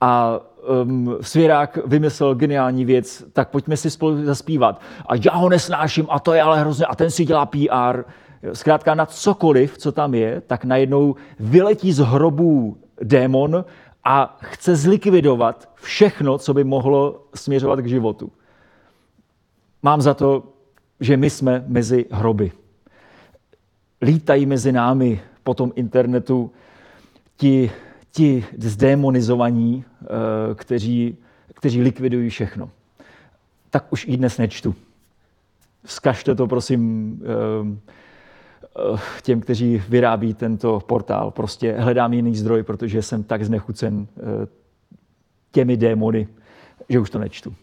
[0.00, 0.40] A
[0.82, 4.80] um, Svěrák vymyslel geniální věc, tak pojďme si spolu zaspívat.
[5.06, 8.02] A já ho nesnáším a to je ale hrozné a ten si dělá PR.
[8.52, 13.64] Zkrátka na cokoliv, co tam je, tak najednou vyletí z hrobů démon
[14.04, 18.32] a chce zlikvidovat všechno, co by mohlo směřovat k životu.
[19.82, 20.42] Mám za to,
[21.00, 22.52] že my jsme mezi hroby.
[24.02, 26.50] Lítají mezi námi po tom internetu
[27.36, 27.70] ti,
[28.12, 30.06] ti zdemonizovaní, eh,
[30.54, 31.16] kteří,
[31.54, 32.70] kteří likvidují všechno.
[33.70, 34.74] Tak už i dnes nečtu.
[35.84, 37.90] Vzkažte to, prosím, eh,
[38.78, 41.30] Eh, těm, kteří vyrábí tento portál.
[41.30, 44.06] Prostě hledám jiný zdroj, protože jsem tak znechucen
[45.52, 46.28] těmi démony,
[46.88, 47.54] že už to nečtu.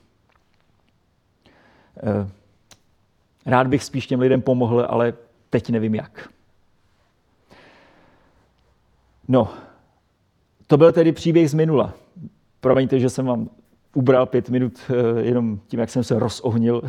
[3.48, 5.14] Eh, rád bych spíš těm lidem pomohl, ale
[5.50, 6.30] teď nevím jak.
[9.28, 9.50] No,
[10.68, 11.93] to byl tedy příběh z minula.
[12.60, 13.50] Promiňte, že jsem vám
[13.93, 16.82] ubral pět minut jenom tím, jak jsem se rozohnil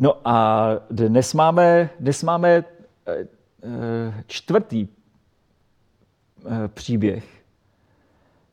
[0.00, 2.64] No a dnes máme, dnes máme eh,
[3.06, 4.88] eh, čtvrtý
[6.46, 7.42] eh, příběh,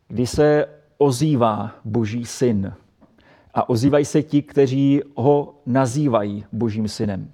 [0.08, 0.68] kdy se
[0.98, 2.74] ozývá Boží syn.
[3.58, 7.32] A ozývají se ti, kteří ho nazývají Božím synem.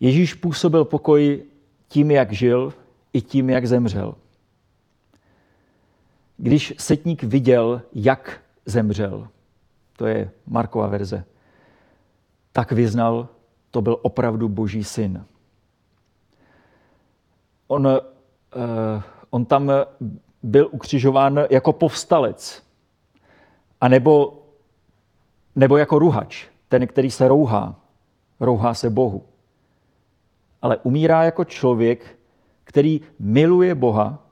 [0.00, 1.44] Ježíš působil pokoj
[1.88, 2.74] tím, jak žil,
[3.12, 4.14] i tím, jak zemřel.
[6.36, 9.28] Když setník viděl, jak zemřel,
[9.96, 11.24] to je Markova verze,
[12.52, 13.28] tak vyznal,
[13.70, 15.24] to byl opravdu boží syn.
[17.66, 17.92] On, uh,
[19.30, 19.72] on tam
[20.42, 22.71] byl ukřižován jako povstalec,
[23.82, 24.42] a nebo,
[25.56, 27.80] nebo jako ruhač, ten, který se rouhá,
[28.40, 29.24] rouhá se Bohu.
[30.62, 32.18] Ale umírá jako člověk,
[32.64, 34.26] který miluje Boha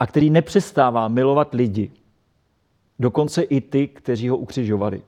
[0.00, 1.90] a který nepřestává milovat lidi,
[2.98, 5.02] dokonce i ty, kteří ho ukřižovali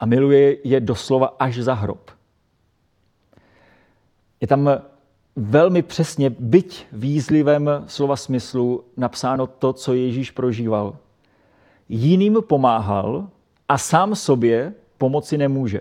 [0.00, 2.10] a miluje je doslova až za hrob.
[4.40, 4.70] Je tam
[5.36, 10.96] velmi přesně, byť výzlivém slova smyslu, napsáno to, co Ježíš prožíval.
[11.92, 13.28] Jiným pomáhal
[13.68, 15.80] a sám sobě pomoci nemůže.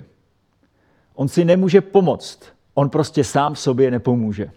[1.15, 2.39] On si nemůže pomoct.
[2.73, 4.51] On prostě sám sobě nepomůže.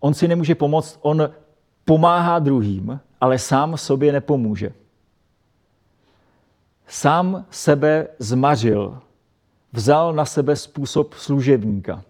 [0.00, 1.30] On si nemůže pomoct, on
[1.84, 4.72] pomáhá druhým, ale sám sobě nepomůže
[6.88, 9.00] sám sebe zmařil,
[9.72, 12.04] vzal na sebe způsob služebníka.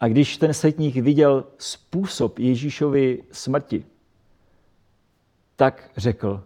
[0.00, 3.84] A když ten setník viděl způsob Ježíšovy smrti,
[5.58, 6.44] tak řekl,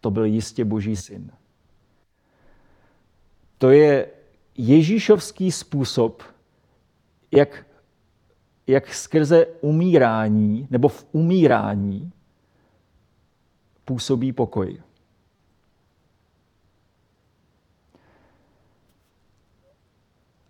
[0.00, 1.30] to byl jistě boží syn.
[3.58, 4.10] To je
[4.54, 6.22] Ježíšovský způsob,
[7.32, 7.66] jak,
[8.66, 12.12] jak skrze umírání nebo v umírání
[13.84, 14.82] působí pokoj.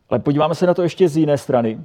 [0.09, 1.85] Ale podíváme se na to ještě z jiné strany.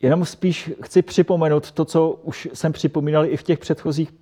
[0.00, 4.12] Jenom spíš chci připomenout to, co už jsem připomínal i v těch předchozích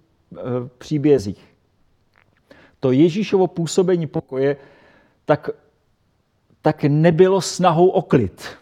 [0.78, 1.44] příbězích.
[2.80, 4.56] To Ježíšovo působení pokoje
[5.24, 5.50] tak,
[6.62, 8.56] tak nebylo snahou o klid.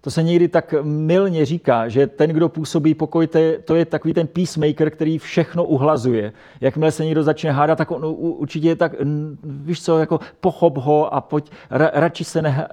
[0.00, 3.28] To se někdy tak milně říká, že ten, kdo působí pokoj,
[3.64, 6.32] to je, takový ten peacemaker, který všechno uhlazuje.
[6.60, 8.94] Jakmile se někdo začne hádat, tak on určitě je tak,
[9.42, 12.68] víš co, jako pochop ho a pojď, ra, radši se ne,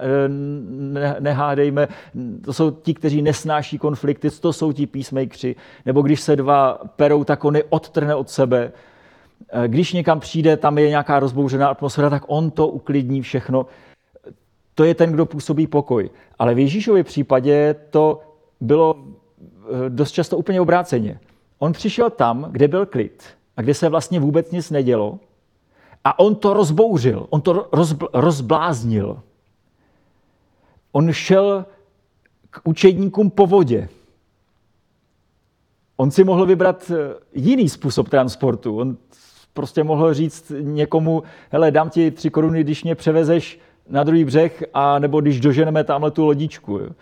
[0.68, 1.88] ne, nehádejme.
[2.44, 5.56] To jsou ti, kteří nesnáší konflikty, to jsou ti peacemakeri.
[5.86, 8.72] Nebo když se dva perou, tak on je odtrhne od sebe.
[9.66, 13.66] Když někam přijde, tam je nějaká rozbouřená atmosféra, tak on to uklidní všechno
[14.78, 16.10] to je ten, kdo působí pokoj.
[16.38, 18.20] Ale v Ježíšově případě to
[18.60, 21.20] bylo eh, dost často úplně obráceně.
[21.58, 23.24] On přišel tam, kde byl klid
[23.56, 25.18] a kde se vlastně vůbec nic nedělo
[26.04, 29.22] a on to rozbouřil, on to rozbl- rozbláznil.
[30.92, 31.66] On šel
[32.50, 33.88] k učedníkům po vodě.
[35.96, 38.78] On si mohl vybrat eh, jiný způsob transportu.
[38.78, 38.96] On
[39.54, 44.64] prostě mohl říct někomu, hele, dám ti tři koruny, když mě převezeš na druhý břeh,
[44.74, 46.78] a nebo když doženeme tamhle tu lodičku.
[46.78, 46.86] Jo.
[46.86, 46.94] E,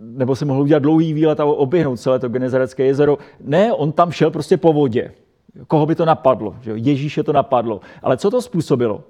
[0.00, 3.18] nebo si mohl udělat dlouhý výlet a oběhnout celé to Genezarecké jezero.
[3.40, 5.12] Ne, on tam šel prostě po vodě.
[5.66, 6.56] Koho by to napadlo?
[6.60, 7.80] Že Ježíše to napadlo.
[8.02, 9.04] Ale co to způsobilo?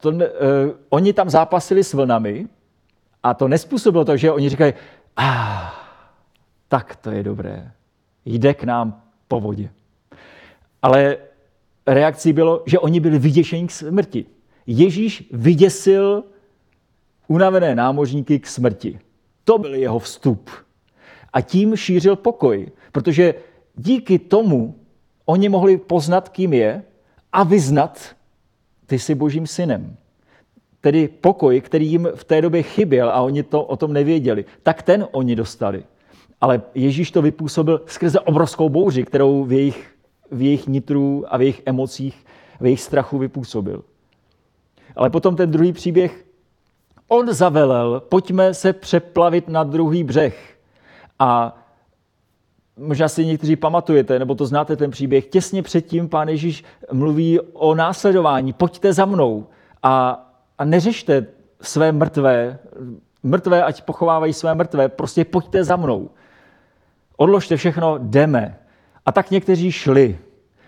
[0.00, 0.28] To, e,
[0.88, 2.46] oni tam zápasili s vlnami
[3.22, 4.72] a to nespůsobilo to, že oni říkají,
[5.16, 5.72] ah,
[6.68, 7.72] tak to je dobré,
[8.24, 9.70] jde k nám po vodě.
[10.82, 11.16] Ale
[11.86, 14.26] reakcí bylo, že oni byli vyděšeni k smrti.
[14.66, 16.24] Ježíš vyděsil
[17.28, 18.98] unavené námořníky k smrti.
[19.44, 20.50] To byl jeho vstup.
[21.32, 23.34] A tím šířil pokoj, protože
[23.76, 24.74] díky tomu
[25.24, 26.82] oni mohli poznat, kým je
[27.32, 28.16] a vyznat,
[28.86, 29.96] ty jsi božím synem.
[30.80, 34.82] Tedy pokoj, který jim v té době chyběl a oni to o tom nevěděli, tak
[34.82, 35.84] ten oni dostali.
[36.40, 39.94] Ale Ježíš to vypůsobil skrze obrovskou bouři, kterou v jejich,
[40.30, 42.26] v jejich nitru a v jejich emocích,
[42.60, 43.84] v jejich strachu vypůsobil.
[44.96, 46.24] Ale potom ten druhý příběh,
[47.08, 50.56] on zavelel, pojďme se přeplavit na druhý břeh.
[51.18, 51.56] A
[52.76, 57.74] možná si někteří pamatujete, nebo to znáte ten příběh, těsně předtím pán Ježíš mluví o
[57.74, 59.46] následování, pojďte za mnou
[59.82, 60.24] a,
[60.58, 61.26] a neřešte
[61.60, 62.58] své mrtvé,
[63.22, 66.10] mrtvé, ať pochovávají své mrtvé, prostě pojďte za mnou.
[67.16, 68.58] Odložte všechno, jdeme.
[69.06, 70.18] A tak někteří šli.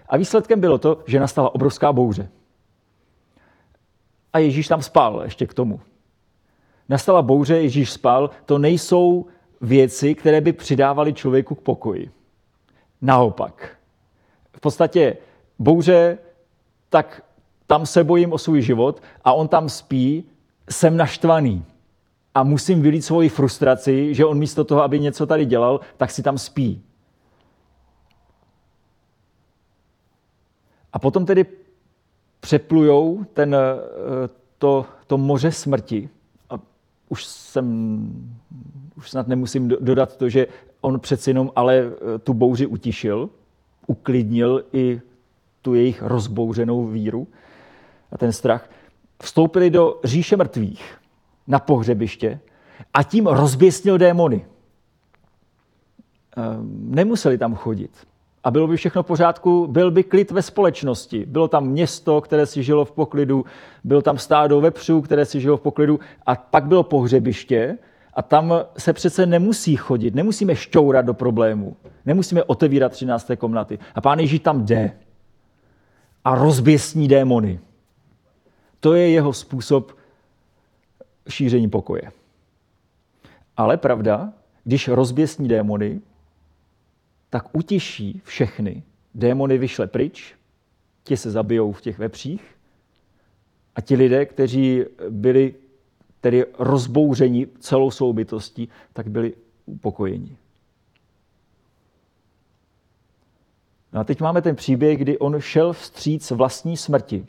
[0.08, 2.28] A výsledkem bylo to, že nastala obrovská bouře
[4.36, 5.80] a Ježíš tam spal ještě k tomu.
[6.88, 9.26] Nastala bouře, Ježíš spal, to nejsou
[9.60, 12.10] věci, které by přidávaly člověku k pokoji.
[13.02, 13.76] Naopak.
[14.52, 15.16] V podstatě
[15.58, 16.18] bouře,
[16.88, 17.24] tak
[17.66, 20.24] tam se bojím o svůj život a on tam spí,
[20.70, 21.64] jsem naštvaný
[22.34, 26.22] a musím vylít svoji frustraci, že on místo toho, aby něco tady dělal, tak si
[26.22, 26.82] tam spí.
[30.92, 31.65] A potom tedy
[32.46, 34.28] přeplujou ten, eh,
[34.58, 36.08] to, to moře smrti.
[36.50, 36.54] A
[37.08, 37.66] už jsem,
[38.96, 40.46] už snad nemusím dodat to, že
[40.80, 43.30] on přeci jenom ale eh, tu bouři utišil,
[43.86, 45.00] uklidnil i
[45.62, 47.26] tu jejich rozbouřenou víru
[48.12, 48.70] a ten strach.
[49.22, 50.98] Vstoupili do říše mrtvých
[51.46, 52.40] na pohřebiště
[52.94, 54.46] a tím rozběsnil démony.
[56.36, 58.06] Ehm, nemuseli tam chodit
[58.46, 61.26] a bylo by všechno v pořádku, byl by klid ve společnosti.
[61.26, 63.44] Bylo tam město, které si žilo v poklidu,
[63.84, 67.78] bylo tam stádo vepřů, které si žilo v poklidu a pak bylo pohřebiště
[68.14, 73.30] a tam se přece nemusí chodit, nemusíme šťourat do problémů, nemusíme otevírat 13.
[73.38, 73.78] komnaty.
[73.94, 74.92] A pán Ježíš tam jde
[76.24, 77.60] a rozběsní démony.
[78.80, 79.92] To je jeho způsob
[81.28, 82.02] šíření pokoje.
[83.56, 84.32] Ale pravda,
[84.64, 86.00] když rozběsní démony,
[87.30, 88.82] tak utiší všechny.
[89.14, 90.34] Démony vyšle pryč,
[91.04, 92.56] ti se zabijou v těch vepřích
[93.74, 95.54] a ti lidé, kteří byli
[96.20, 99.34] tedy rozbouřeni celou svou bytostí, tak byli
[99.66, 100.36] upokojeni.
[103.92, 107.26] No a teď máme ten příběh, kdy on šel vstříc vlastní smrti.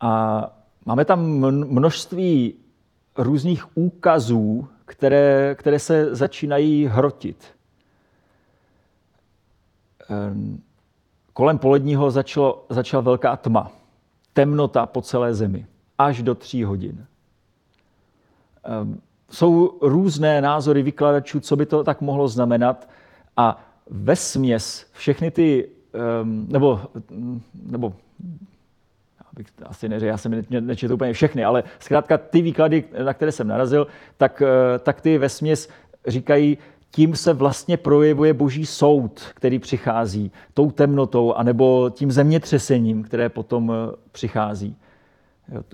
[0.00, 0.42] A
[0.84, 1.20] máme tam
[1.68, 2.54] množství
[3.16, 7.44] různých úkazů, které, které se začínají hrotit.
[10.08, 10.62] Ehm,
[11.32, 13.72] kolem poledního začalo, začala velká tma.
[14.32, 15.66] Temnota po celé zemi.
[15.98, 17.06] Až do tří hodin.
[18.64, 22.88] Ehm, jsou různé názory vykladačů, co by to tak mohlo znamenat.
[23.36, 26.80] A ve směs všechny ty, ehm, nebo,
[27.54, 27.92] nebo
[29.62, 33.86] asi neřekl, já jsem nečetl úplně všechny, ale zkrátka ty výklady, na které jsem narazil,
[34.16, 35.68] tak, eh, tak ty ve směs
[36.06, 36.58] říkají,
[36.90, 43.72] tím se vlastně projevuje boží soud, který přichází tou temnotou, anebo tím zemětřesením, které potom
[43.72, 44.76] eh, přichází.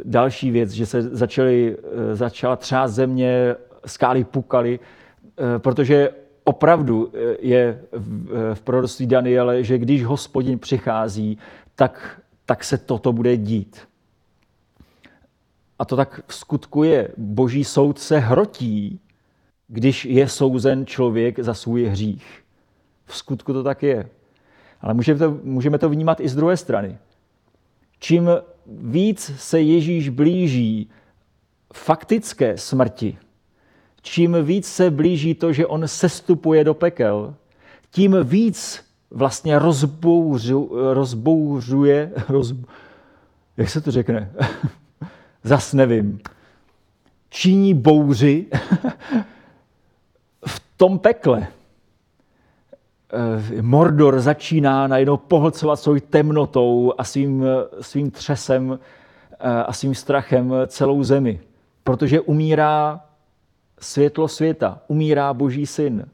[0.05, 3.55] Další věc, že se začaly, eh, začala třást země,
[3.87, 4.81] skály pukaly,
[5.59, 6.11] protože
[6.45, 7.81] opravdu je
[8.55, 11.39] v proroctví Daniele, že když hospodin přichází,
[11.75, 13.89] tak tak se toto bude dít.
[15.79, 17.09] A to tak v skutku je.
[17.17, 19.01] Boží soud se hrotí,
[19.69, 22.45] když je souzen člověk za svůj hřích.
[23.07, 24.09] V skutku to tak je.
[24.81, 26.99] Ale můžeme to, můžeme to vnímat i z druhé strany.
[27.99, 28.31] Čím
[28.67, 30.91] víc se Ježíš blíží
[31.73, 33.19] faktické smrti,
[34.03, 37.35] čím víc se blíží to, že on sestupuje do pekel,
[37.91, 38.84] tím víc
[39.15, 42.55] vlastně rozbouřu, rozbouřuje, roz,
[43.57, 44.31] jak se to řekne?
[45.45, 46.21] Zas nevím.
[47.29, 48.47] Činí bouři
[50.47, 51.47] v tom pekle.
[53.57, 57.45] Eh, Mordor začíná najednou pohlcovat svou temnotou a svým,
[57.81, 58.79] svým třesem
[59.33, 61.41] eh, a svým strachem celou zemi.
[61.85, 63.01] Protože umírá
[63.81, 66.07] světlo světa, umírá Boží syn.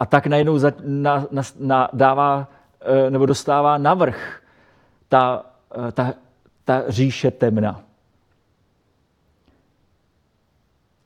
[0.00, 2.48] A tak najednou za, na, na, na, dává
[2.80, 4.42] eh, nebo dostává navrh
[5.08, 5.46] ta,
[5.88, 6.14] eh, ta,
[6.64, 7.82] ta říše temna.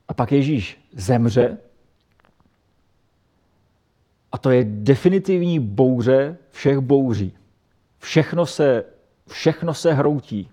[0.08, 1.58] A pak Ježíš zemře
[4.32, 7.32] a to je definitivní bouře všech bouří.
[7.98, 8.84] Všechno se,
[9.28, 10.50] všechno se hroutí.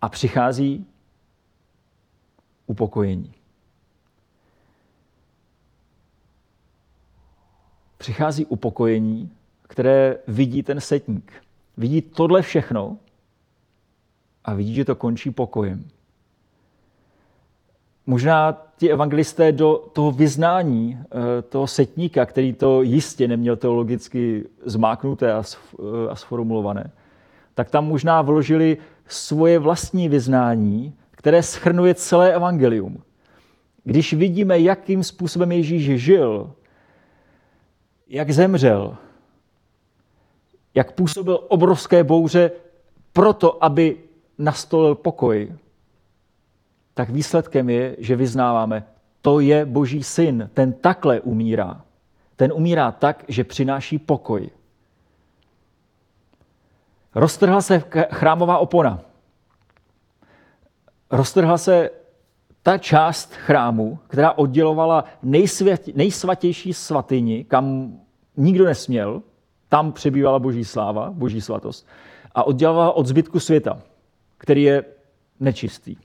[0.00, 0.86] A přichází
[2.66, 3.34] upokojení.
[7.98, 9.30] Přichází upokojení,
[9.62, 11.32] které vidí ten setník.
[11.76, 12.96] Vidí tohle všechno
[14.44, 15.84] a vidí, že to končí pokojem.
[18.06, 25.32] Možná ti evangelisté do toho vyznání eh, toho setníka, který to jistě neměl teologicky zmáknuté
[25.32, 26.90] a eh, sformulované,
[27.54, 28.76] tak tam možná vložili
[29.06, 33.02] svoje vlastní vyznání, které schrnuje celé evangelium.
[33.84, 36.50] Když vidíme, jakým způsobem Ježíš žil,
[38.08, 38.96] jak zemřel,
[40.74, 42.50] jak působil obrovské bouře
[43.12, 43.96] proto, aby
[44.38, 45.52] nastolil pokoj,
[46.94, 48.86] tak výsledkem je, že vyznáváme,
[49.22, 51.84] to je Boží syn, ten takhle umírá.
[52.36, 54.50] Ten umírá tak, že přináší pokoj.
[57.14, 59.00] Roztrhla se chrámová opona.
[61.10, 61.90] Roztrhla se
[62.62, 67.96] ta část chrámu, která oddělovala nejsvět, nejsvatější svatyni, kam
[68.36, 69.22] nikdo nesměl,
[69.68, 71.86] tam přebývala boží sláva, boží svatost,
[72.34, 73.82] a oddělovala od zbytku světa,
[74.38, 74.84] který je
[75.40, 75.96] nečistý.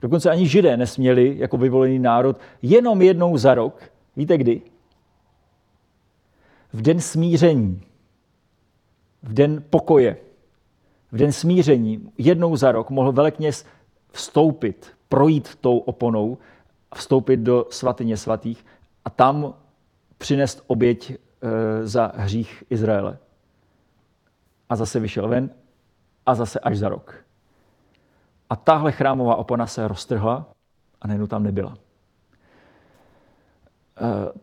[0.00, 3.82] Dokonce ani židé nesměli jako vyvolený národ jenom jednou za rok.
[4.16, 4.62] Víte kdy?
[6.72, 7.82] V den smíření.
[9.22, 10.16] V den pokoje.
[11.12, 13.66] V den smíření jednou za rok mohl velekněz
[14.12, 16.38] vstoupit projít tou oponou,
[16.94, 18.66] vstoupit do svatyně svatých
[19.04, 19.54] a tam
[20.18, 21.16] přinést oběť e,
[21.86, 23.18] za hřích Izraele.
[24.68, 25.50] A zase vyšel ven
[26.26, 27.24] a zase až za rok.
[28.50, 30.46] A tahle chrámová opona se roztrhla
[31.00, 31.74] a najednou tam nebyla.
[31.74, 31.78] E,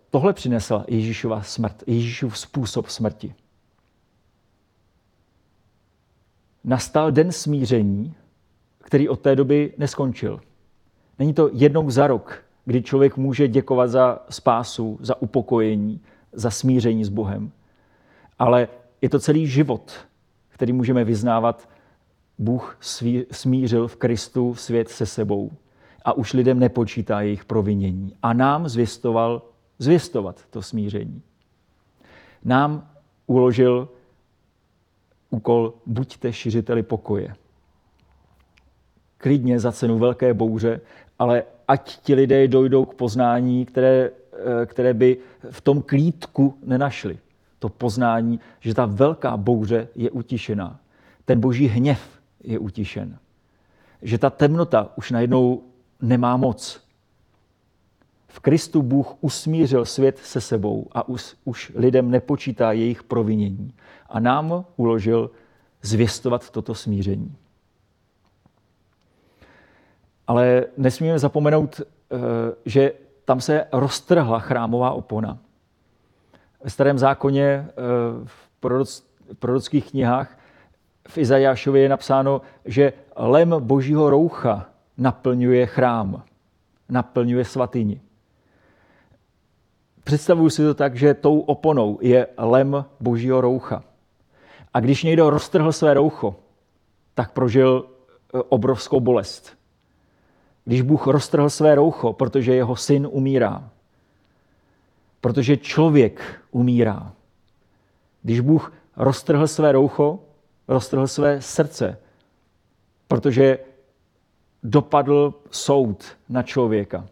[0.09, 3.35] tohle přinesla Ježíšova smrt, Ježíšův způsob smrti.
[6.63, 8.15] Nastal den smíření,
[8.79, 10.41] který od té doby neskončil.
[11.19, 16.01] Není to jednou za rok, kdy člověk může děkovat za spásu, za upokojení,
[16.33, 17.51] za smíření s Bohem.
[18.39, 18.67] Ale
[19.01, 19.91] je to celý život,
[20.49, 21.69] který můžeme vyznávat.
[22.37, 22.77] Bůh
[23.31, 25.51] smířil v Kristu svět se sebou
[26.05, 28.15] a už lidem nepočítá jejich provinění.
[28.23, 29.41] A nám zvěstoval
[29.79, 31.21] zvěstovat to smíření.
[32.43, 32.89] Nám
[33.27, 33.89] uložil
[35.29, 37.35] úkol buďte šiřiteli pokoje.
[39.17, 40.81] Klidně za cenu velké bouře
[41.19, 45.17] ale ať ti lidé dojdou k poznání, které, eh, které by
[45.51, 47.19] v tom klídku nenašli.
[47.59, 50.79] To poznání, že ta velká bouře je utišená.
[51.25, 53.17] Ten boží hněv je utišen.
[54.01, 55.63] že ta temnota už najednou
[56.01, 56.81] nemá moc.
[58.27, 63.73] V Kristu Bůh usmířil svět se sebou a už, už lidem nepočítá jejich provinění.
[64.09, 65.31] A nám uložil
[65.81, 67.35] zvěstovat toto smíření.
[70.29, 72.17] Ale nesmíme zapomenout, eh,
[72.65, 72.93] že
[73.25, 75.37] tam se roztrhla chrámová opona.
[76.63, 77.73] Ve starém zákoně eh,
[78.25, 78.49] v
[79.39, 80.37] prorockých knihách
[81.07, 86.23] v Izajášově je napsáno, že lem božího roucha naplňuje chrám,
[86.89, 88.01] naplňuje svatyni.
[90.03, 93.83] Představuju si to tak, že tou oponou je lem božího roucha.
[94.73, 96.35] A když někdo roztrhl své roucho,
[97.15, 99.58] tak prožil e, obrovskou bolest.
[100.65, 103.69] Když Bůh roztrhl své roucho, protože jeho syn umírá,
[105.21, 107.13] protože člověk umírá.
[108.23, 110.19] Když Bůh roztrhl své roucho,
[110.67, 111.97] roztrhl své srdce,
[113.07, 113.59] protože
[114.63, 117.07] dopadl soud na člověka.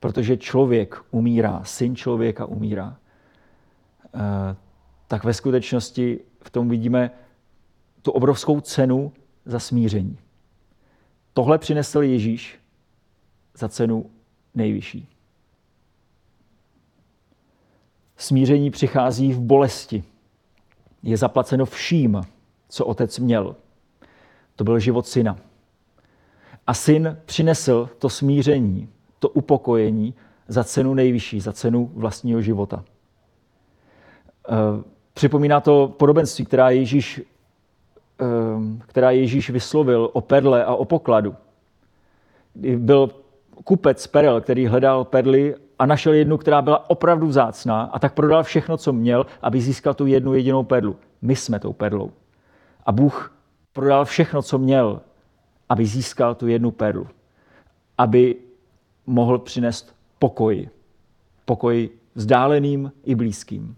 [0.00, 2.96] Protože člověk umírá, syn člověka umírá.
[4.14, 4.56] Eh,
[5.08, 7.10] tak ve skutečnosti v tom vidíme
[8.02, 9.12] tu obrovskou cenu
[9.44, 10.18] za smíření.
[11.36, 12.58] Tohle přinesl Ježíš
[13.54, 14.10] za cenu
[14.54, 15.08] nejvyšší.
[18.16, 20.04] Smíření přichází v bolesti.
[21.02, 22.22] Je zaplaceno vším,
[22.68, 23.56] co otec měl.
[24.56, 25.38] To byl život syna.
[26.66, 30.14] A syn přinesl to smíření, to upokojení
[30.48, 32.84] za cenu nejvyšší, za cenu vlastního života.
[34.48, 34.54] Eh,
[35.14, 37.20] připomíná to podobenství, která Ježíš,
[38.86, 41.34] která Ježíš vyslovil o perle a o pokladu.
[42.76, 43.10] Byl
[43.64, 48.42] kupec perel, který hledal perly a našel jednu, která byla opravdu vzácná a tak prodal
[48.42, 50.96] všechno, co měl, aby získal tu jednu jedinou perlu.
[51.22, 52.10] My jsme tou perlou.
[52.86, 53.36] A Bůh
[53.72, 55.00] prodal všechno, co měl,
[55.68, 57.08] aby získal tu jednu perlu.
[57.98, 58.36] Aby
[59.06, 60.68] mohl přinést pokoj.
[61.44, 63.76] Pokoj vzdáleným i blízkým.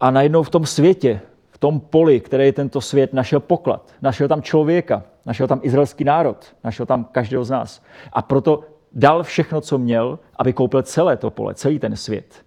[0.00, 1.20] A najednou v tom světě,
[1.54, 3.94] v tom poli, které je tento svět, našel poklad.
[4.02, 7.82] Našel tam člověka, našel tam izraelský národ, našel tam každého z nás.
[8.12, 12.44] A proto dal všechno, co měl, aby koupil celé to pole, celý ten svět.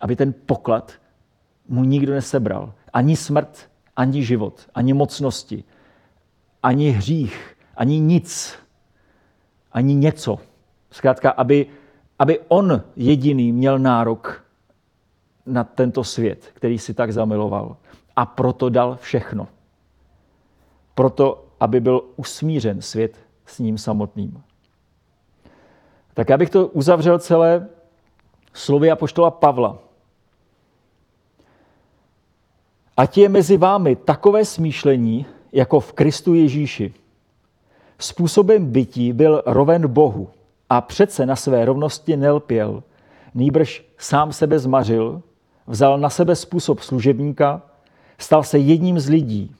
[0.00, 0.92] Aby ten poklad
[1.68, 2.72] mu nikdo nesebral.
[2.92, 5.64] Ani smrt, ani život, ani mocnosti,
[6.62, 8.58] ani hřích, ani nic,
[9.72, 10.38] ani něco.
[10.90, 11.66] Zkrátka, aby,
[12.18, 14.44] aby on jediný měl nárok
[15.46, 17.76] na tento svět, který si tak zamiloval.
[18.16, 19.48] A proto dal všechno.
[20.94, 24.42] Proto, aby byl usmířen svět s ním samotným.
[26.14, 27.68] Tak já bych to uzavřel celé
[28.52, 29.78] slovy apoštola Pavla.
[32.96, 36.94] Ať je mezi vámi takové smýšlení, jako v Kristu Ježíši.
[37.98, 40.30] Způsobem bytí byl roven Bohu
[40.70, 42.82] a přece na své rovnosti nelpěl,
[43.34, 45.22] nýbrž sám sebe zmařil,
[45.66, 47.62] vzal na sebe způsob služebníka,
[48.22, 49.54] stal se jedním z lidí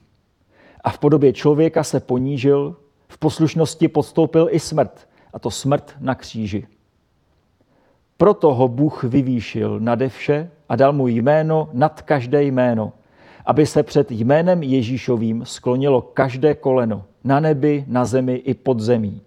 [0.85, 2.77] a v podobě člověka se ponížil,
[3.09, 6.67] v poslušnosti podstoupil i smrt, a to smrt na kříži.
[8.17, 12.93] Proto ho Bůh vyvýšil nade vše a dal mu jméno nad každé jméno,
[13.47, 19.21] aby se před jménem Ježíšovým sklonilo každé koleno na nebi, na zemi i pod zemí.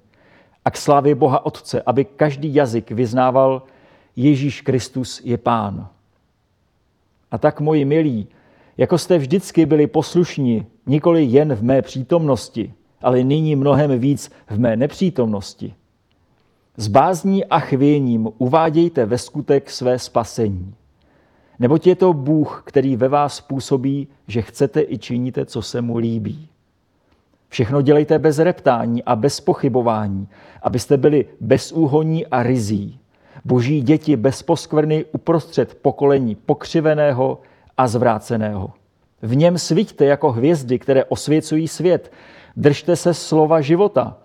[0.66, 3.62] A k slávě Boha Otce, aby každý jazyk vyznával,
[4.16, 5.88] Ježíš Kristus je Pán.
[7.32, 8.28] A tak, moji milí,
[8.78, 14.60] jako jste vždycky byli poslušní, nikoli jen v mé přítomnosti, ale nyní mnohem víc v
[14.60, 15.74] mé nepřítomnosti.
[16.78, 20.76] S bázní a chvěním uvádějte ve skutek své spasení.
[21.60, 25.98] Neboť je to Bůh, který ve vás působí, že chcete i činíte, co se mu
[25.98, 26.50] líbí.
[27.50, 30.28] Všechno dělejte bez reptání a bez pochybování,
[30.62, 33.00] abyste byli bezúhoní a rizí.
[33.46, 37.42] Boží děti bez poskvrny uprostřed pokolení pokřiveného
[37.78, 38.72] a zvráceného.
[39.22, 42.12] V něm svíťte jako hvězdy, které osvěcují svět.
[42.58, 44.18] Držte se slova života,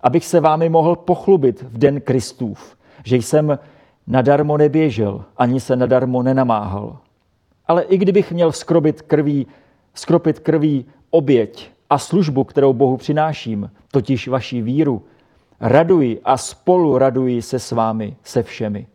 [0.00, 3.58] abych se vámi mohl pochlubit v den Kristův, že jsem
[4.06, 6.98] nadarmo neběžel, ani se nadarmo nenamáhal.
[7.66, 9.46] Ale i kdybych měl skrobit krví,
[9.94, 15.02] skropit krví oběť a službu, kterou Bohu přináším, totiž vaši víru,
[15.60, 18.86] raduji a spolu raduji se s vámi, se všemi.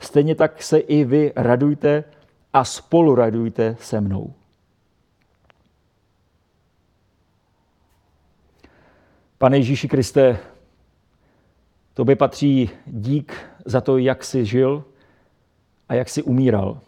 [0.00, 2.04] Stejně tak se i vy radujte
[2.52, 4.34] a spolu radujte se mnou.
[9.38, 10.38] Pane Ježíši Kriste,
[11.94, 13.34] Tobě patří dík
[13.64, 14.84] za to, jak jsi žil
[15.88, 16.80] a jak jsi umíral.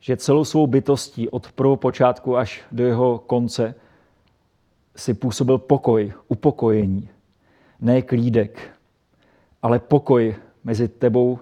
[0.00, 3.74] Že celou svou bytostí od prvopočátku až do jeho konce
[4.96, 7.08] si působil pokoj, upokojení,
[7.80, 8.78] ne klídek,
[9.62, 11.38] ale pokoj mezi tebou,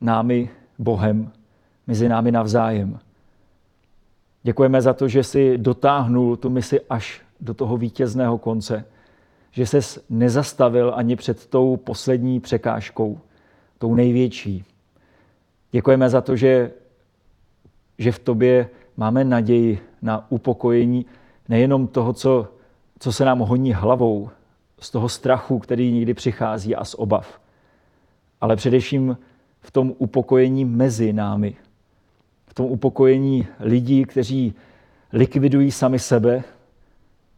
[0.00, 1.32] námi, Bohem,
[1.86, 2.98] mezi námi navzájem.
[4.42, 8.84] Děkujeme za to, že jsi dotáhnul tu misi až do toho vítězného konce,
[9.50, 13.18] že ses nezastavil ani před tou poslední překážkou,
[13.78, 14.64] tou největší.
[15.72, 16.70] Děkujeme za to, že,
[17.98, 21.06] že v tobě máme naději na upokojení
[21.48, 22.48] nejenom toho, co,
[22.98, 24.30] co se nám honí hlavou,
[24.84, 27.40] z toho strachu, který někdy přichází a z obav,
[28.40, 29.18] ale především
[29.60, 31.56] v tom upokojení mezi námi,
[32.54, 34.54] tom upokojení lidí, kteří
[35.12, 36.44] likvidují sami sebe,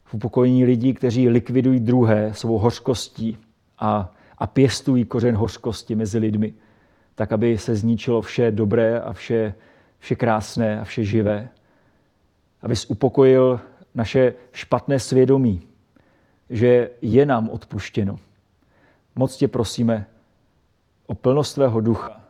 [0.05, 3.39] v upokojení lidí, kteří likvidují druhé svou hořkostí
[3.79, 6.55] a, a pěstují kořen hořkosti mezi lidmi,
[7.15, 9.55] tak aby se zničilo vše dobré a vše,
[9.99, 11.49] vše krásné a vše živé.
[12.63, 13.61] Abys upokojil
[13.95, 15.63] naše špatné svědomí,
[16.51, 18.19] že je nám odpuštěno.
[19.15, 20.07] Moc tě prosíme
[21.07, 22.21] o plnost tvého ducha,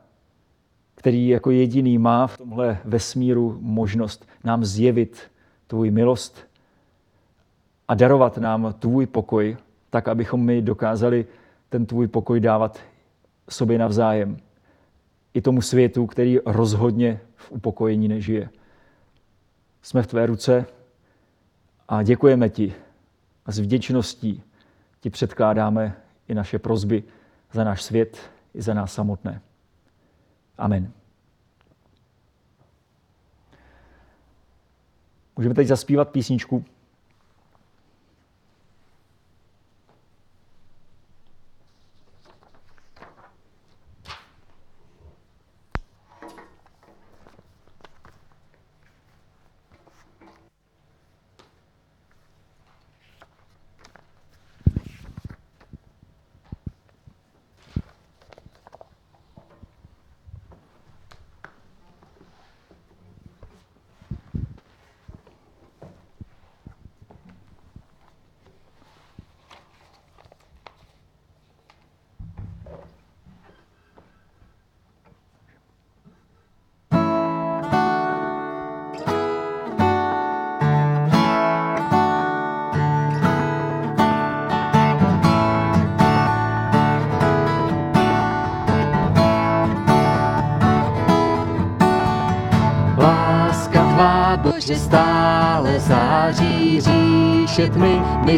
[1.06, 5.30] který jako jediný má v tomhle vesmíru možnost nám zjevit
[5.66, 6.48] tvůj milost
[7.88, 9.56] a darovat nám tvůj pokoj,
[9.90, 11.26] tak abychom my dokázali
[11.68, 12.80] ten tvůj pokoj dávat
[13.50, 14.36] sobě navzájem.
[15.34, 18.48] I tomu světu, který rozhodně v upokojení nežije.
[19.82, 20.66] Jsme v tvé ruce
[21.88, 22.74] a děkujeme ti.
[23.44, 24.42] A s vděčností
[25.00, 25.96] ti předkládáme
[26.28, 27.02] i naše prozby
[27.52, 28.18] za náš svět
[28.54, 29.40] i za nás samotné.
[30.58, 30.95] Amen.
[35.36, 36.64] Můžeme teď zaspívat písničku.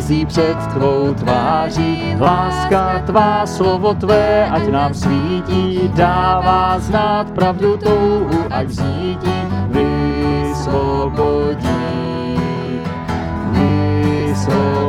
[0.09, 2.17] Mizí před tvou tváří.
[2.21, 10.89] Láska tvá, slovo tvé, ať nám svítí, dává znát pravdu touhu, ať vzítí, vysvobodí.
[13.53, 14.88] Vysvobodí.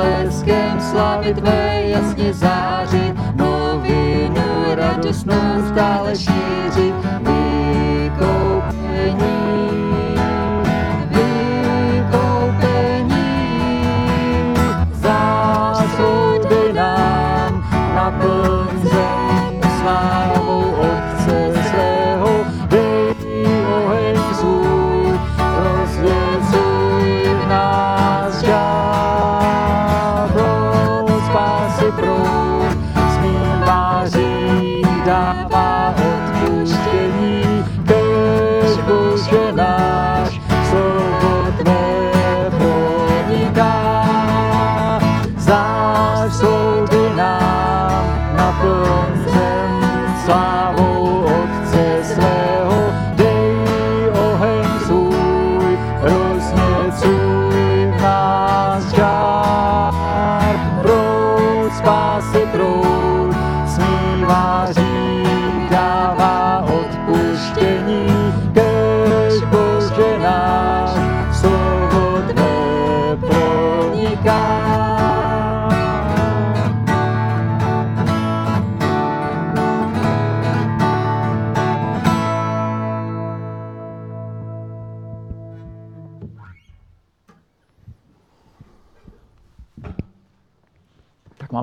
[0.00, 6.94] Odleskem slávy tvé jasně zářit, novinu radostnou stále šířit,
[8.00, 8.50] vykoupení.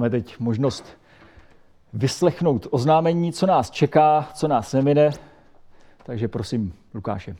[0.08, 0.98] Máme teď možnost
[1.94, 5.12] vyslechnout oznámení, co nás čeká, co nás nemine.
[6.04, 7.36] Takže prosím, Lukáše.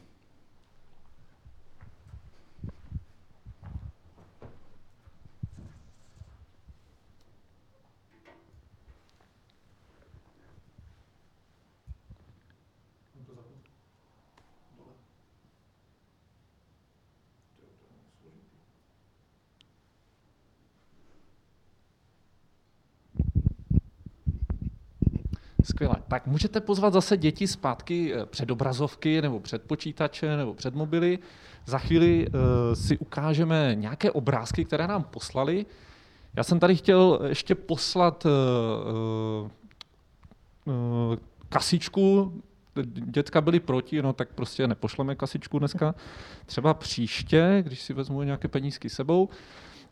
[25.70, 25.96] Skvěle.
[26.08, 31.20] Tak můžete pozvat zase děti zpátky eh, před obrazovky nebo před počítače nebo před mobily.
[31.66, 32.34] Za chvíli uh,
[32.74, 35.66] si ukážeme nějaké obrázky, které nám poslali.
[36.36, 38.32] Já jsem tady chtěl ještě poslat uh,
[40.66, 41.16] uh,
[41.50, 42.34] kasičku.
[42.86, 45.96] Dětka byli proti, no tak prostě nepošleme kasičku dneska.
[46.46, 49.30] Třeba příště, když si vezmu nějaké penízky sebou.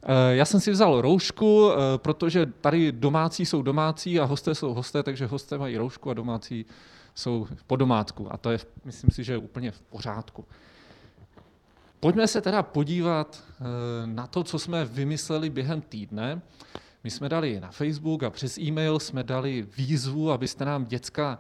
[0.07, 4.73] Eh, já jsem si vzal roušku, eh, protože tady domácí jsou domácí a hosté jsou
[4.73, 6.65] hosté, takže hosté mají roušku a domácí
[7.15, 8.33] jsou po domácku.
[8.33, 10.45] A to je, myslím si, že je úplně v pořádku.
[11.99, 13.63] Pojďme se teda podívat eh,
[14.07, 16.41] na to, co jsme vymysleli během týdne.
[17.03, 21.39] My jsme dali na Facebook a přes e-mail jsme dali výzvu, abyste nám děcka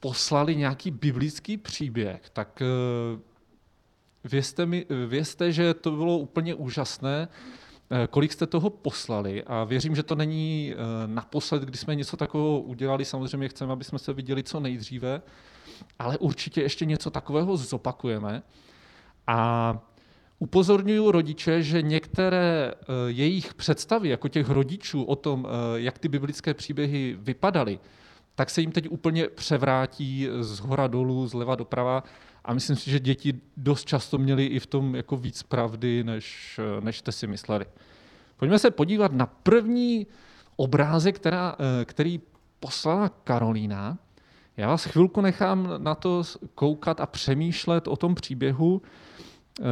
[0.00, 2.30] poslali nějaký biblický příběh.
[2.32, 2.62] Tak
[4.24, 7.28] vězte, mi, vězte, že to bylo úplně úžasné.
[7.94, 10.76] Eh, kolik jste toho poslali a věřím, že to není eh,
[11.06, 13.04] naposled, kdy jsme něco takového udělali.
[13.04, 15.22] Samozřejmě chceme, aby jsme se viděli co nejdříve,
[15.98, 18.42] ale určitě ještě něco takového zopakujeme.
[19.26, 19.78] A
[20.38, 26.54] upozorňuji rodiče, že některé eh, jejich představy, jako těch rodičů o tom, jak ty biblické
[26.54, 27.78] příběhy vypadaly,
[28.34, 32.02] tak se jim teď úplně převrátí z hora dolů, zleva doprava
[32.44, 36.60] a myslím si, že děti dost často měly i v tom jako víc pravdy, než,
[36.80, 37.64] než jste si mysleli.
[38.36, 40.06] Pojďme se podívat na první
[40.56, 42.20] obrázek, která, eh, který
[42.60, 43.98] poslala Karolína.
[44.56, 46.22] Já vás chvilku nechám na to
[46.54, 48.82] koukat a přemýšlet o tom příběhu.
[49.60, 49.64] Eh,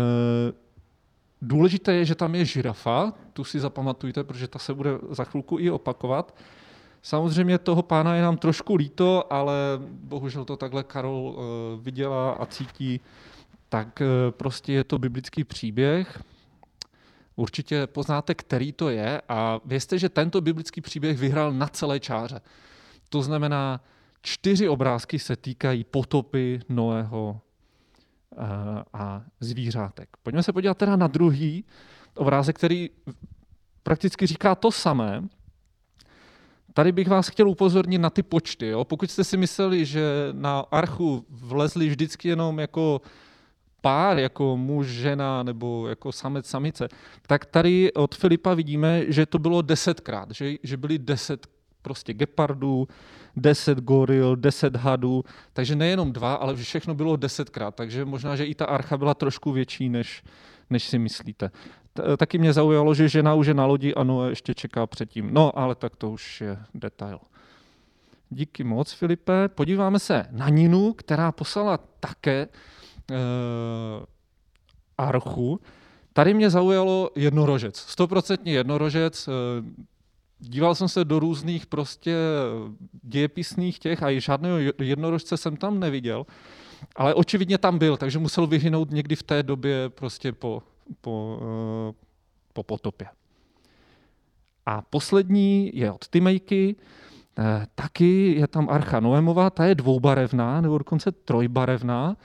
[1.43, 5.59] důležité je, že tam je žirafa, tu si zapamatujte, protože ta se bude za chvilku
[5.59, 6.35] i opakovat.
[7.03, 9.55] Samozřejmě toho pána je nám trošku líto, ale
[9.89, 11.43] bohužel to takhle Karol eh,
[11.83, 13.01] viděla a cítí,
[13.69, 16.23] tak eh, prostě je to biblický příběh.
[17.37, 22.41] Určitě poznáte, který to je a vězte, že tento biblický příběh vyhrál na celé čáře.
[23.09, 23.81] To znamená,
[24.23, 27.41] čtyři obrázky se týkají potopy Noého
[28.33, 28.37] eh,
[28.93, 30.09] a zvířátek.
[30.23, 31.65] Pojďme se podívat teda na druhý
[32.17, 32.91] obrázek, který
[33.83, 35.23] prakticky říká to samé,
[36.75, 38.67] Tady bych vás chtěl upozornit na ty počty.
[38.67, 38.85] Jo?
[38.85, 40.03] Pokud jste si mysleli, že
[40.33, 43.01] na archu vlezli vždycky jenom jako
[43.81, 46.89] pár, jako muž, žena nebo jako samec, samice,
[47.27, 51.47] tak tady od Filipa vidíme, že to bylo desetkrát, že, že byly deset
[51.83, 52.89] prostě gepardů,
[53.37, 58.55] deset goril, deset hadů, takže nejenom dva, ale všechno bylo desetkrát, takže možná, že i
[58.55, 60.23] ta archa byla trošku větší, než,
[60.71, 61.51] než si myslíte.
[61.99, 65.29] Eh, taky mě zaujalo, že žena už je na lodi a Noé ještě čeká předtím.
[65.35, 67.19] No, ale tak to už je detail.
[68.31, 69.49] Díky moc, Filipe.
[69.49, 72.49] Podíváme se na Ninu, která poslala také
[73.11, 73.17] uh,
[74.99, 75.61] archu.
[76.13, 77.77] Tady mě zaujalo jednorožec.
[77.77, 79.29] Stoprocentně jednorožec.
[79.29, 79.35] Uh,
[80.39, 82.17] díval jsem se do různých prostě
[83.03, 86.27] dějepisných těch a žádného jednorožce jsem tam neviděl.
[86.97, 90.63] Ale očividně tam byl, takže musel vyhynout někdy v té době prostě po
[91.01, 91.93] po, eh,
[92.53, 93.09] po potopě.
[94.67, 96.77] A poslední je od Timejky,
[97.39, 102.17] eh, taky je tam Archa Noémová, ta je dvoubarevná, nebo dokonce trojbarevná,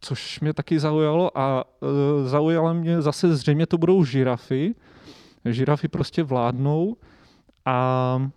[0.00, 4.74] což mě taky zaujalo a eh, zaujalo mě zase zřejmě to budou žirafy.
[5.44, 6.96] Žirafy prostě vládnou
[7.64, 8.30] a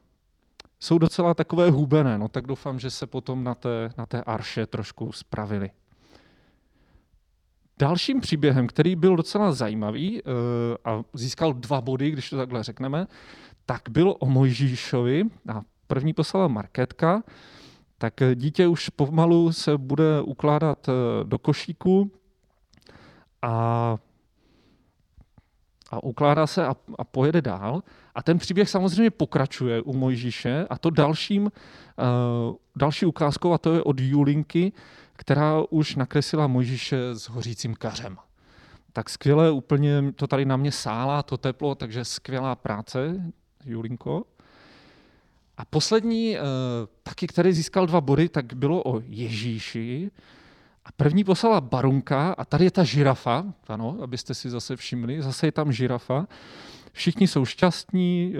[0.83, 4.65] jsou docela takové hubené, no tak doufám, že se potom na té, na té arše
[4.65, 5.71] trošku spravili.
[7.79, 10.31] Dalším příběhem, který byl docela zajímavý uh,
[10.85, 13.07] a získal dva body, když to takhle řekneme,
[13.65, 15.23] tak byl o Mojžíšovi
[15.53, 17.23] a první poslala Marketka,
[17.97, 22.11] tak dítě už pomalu se bude ukládat uh, do košíku
[23.41, 23.97] a,
[25.89, 27.83] a ukládá se a, a pojede dál.
[28.15, 33.73] A ten příběh samozřejmě pokračuje u Mojžíše a to dalším, uh, další ukázkou, a to
[33.73, 34.71] je od Julinky,
[35.13, 38.17] která už nakreslila Mojžíše s hořícím kařem.
[38.93, 43.31] Tak skvěle, úplně to tady na mě sála, to teplo, takže skvělá práce,
[43.65, 44.23] Julinko.
[45.57, 46.41] A poslední, eh,
[47.03, 50.11] taky který získal dva body, tak bylo o Ježíši.
[50.85, 55.47] A první poslala Barunka a tady je ta žirafa, ano, abyste si zase všimli, zase
[55.47, 56.27] je tam žirafa.
[56.93, 58.39] Všichni jsou šťastní, eh,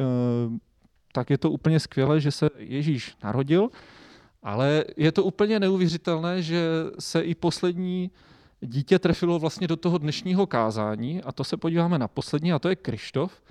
[1.11, 3.69] tak je to úplně skvělé, že se Ježíš narodil,
[4.43, 6.65] ale je to úplně neuvěřitelné, že
[6.99, 8.11] se i poslední
[8.61, 12.69] dítě trefilo vlastně do toho dnešního kázání a to se podíváme na poslední a to
[12.69, 13.41] je Krištof,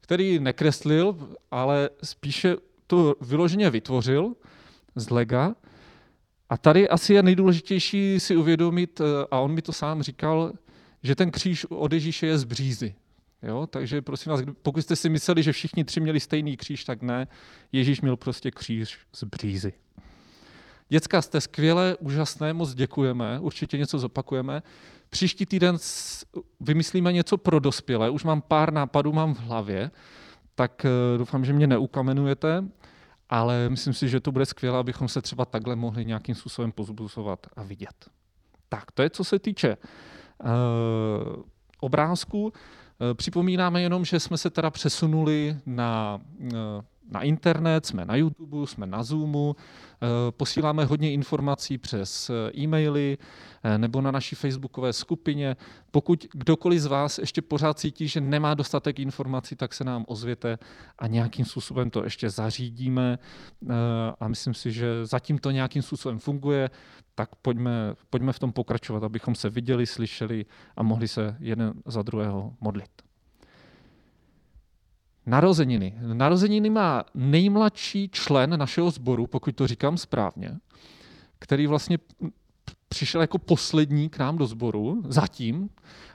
[0.00, 1.16] který nekreslil,
[1.50, 4.34] ale spíše to vyloženě vytvořil
[4.94, 5.54] z lega.
[6.50, 10.52] A tady asi je nejdůležitější si uvědomit, eh, a on mi to sám říkal,
[11.02, 12.94] že ten kříž od Ježíše je z břízy.
[13.42, 13.66] Jo?
[13.66, 17.26] Takže prosím vás, pokud jste si mysleli, že všichni tři měli stejný kříž, tak ne.
[17.72, 19.72] Ježíš měl prostě kříž z břízy.
[20.88, 24.62] Děcka, jste skvělé, úžasné, moc děkujeme, určitě něco zopakujeme.
[25.10, 25.76] Příští týden
[26.60, 29.90] vymyslíme něco pro dospělé, už mám pár nápadů, mám v hlavě,
[30.54, 32.64] tak eh, doufám, že mě neukamenujete,
[33.28, 37.46] ale myslím si, že to bude skvělé, abychom se třeba takhle mohli nějakým způsobem pozbuzovat
[37.56, 38.10] a vidět.
[38.68, 41.42] Tak, to je, co se týče uh,
[41.80, 42.52] obrázku.
[43.14, 46.50] Připomínáme jenom, že jsme se teda přesunuli na uh,
[47.10, 53.18] na internet, jsme na YouTube, jsme na Zoomu, eh, posíláme hodně informací přes eh, e-maily
[53.62, 55.56] eh, nebo na naší facebookové skupině.
[55.90, 60.58] Pokud kdokoliv z vás ještě pořád cítí, že nemá dostatek informací, tak se nám ozvěte
[60.98, 63.18] a nějakým způsobem to ještě zařídíme.
[64.20, 66.70] A myslím si, že zatím to nějakým způsobem funguje,
[67.14, 70.46] tak pojďme, pojďme v tom pokračovat, abychom se viděli, slyšeli
[70.76, 73.07] a mohli se jeden za druhého modlit.
[75.28, 75.94] Narozeniny.
[76.12, 80.56] Narozeniny má nejmladší člen našeho sboru, pokud to říkám správně,
[81.38, 81.98] který vlastně
[82.88, 85.70] přišel jako poslední k nám do sboru, zatím,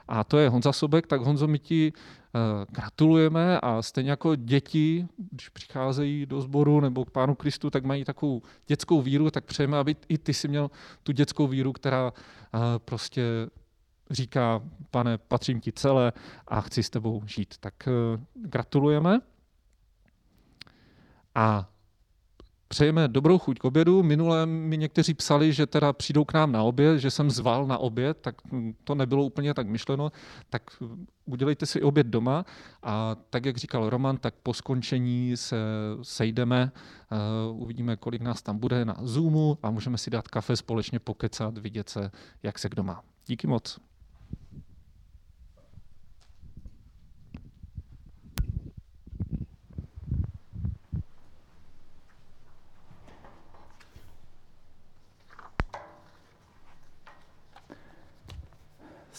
[0.08, 2.42] a to je Honza Sobek, tak Honzo, my ti uh,
[2.72, 8.06] gratulujeme a stejně jako děti, když přicházejí do sboru nebo k Pánu Kristu, tak mají
[8.06, 10.72] takovou dětskou víru, tak přejeme, aby i ty si měl
[11.04, 13.24] tu dětskou víru, která uh, prostě
[14.14, 14.62] říká,
[14.92, 16.14] pane, patřím ti celé
[16.48, 17.58] a chci s tebou žít.
[17.60, 17.92] Tak eh,
[18.34, 19.20] gratulujeme.
[21.36, 21.70] A
[22.74, 24.04] přejeme dobrou chuť k obědu.
[24.04, 27.78] Minule mi někteří psali, že teda přijdou k nám na oběd, že jsem zval na
[27.78, 28.36] oběd, tak
[28.84, 30.12] to nebylo úplně tak myšleno.
[30.50, 30.62] Tak
[31.26, 32.46] udělejte si oběd doma
[32.84, 35.58] a tak, jak říkal Roman, tak po skončení se
[36.02, 36.72] sejdeme,
[37.52, 41.58] uh, uvidíme, kolik nás tam bude na Zoomu a můžeme si dát kafe, společně pokecat,
[41.58, 42.12] vidět se,
[42.44, 43.04] jak se kdo má.
[43.26, 43.80] Díky moc.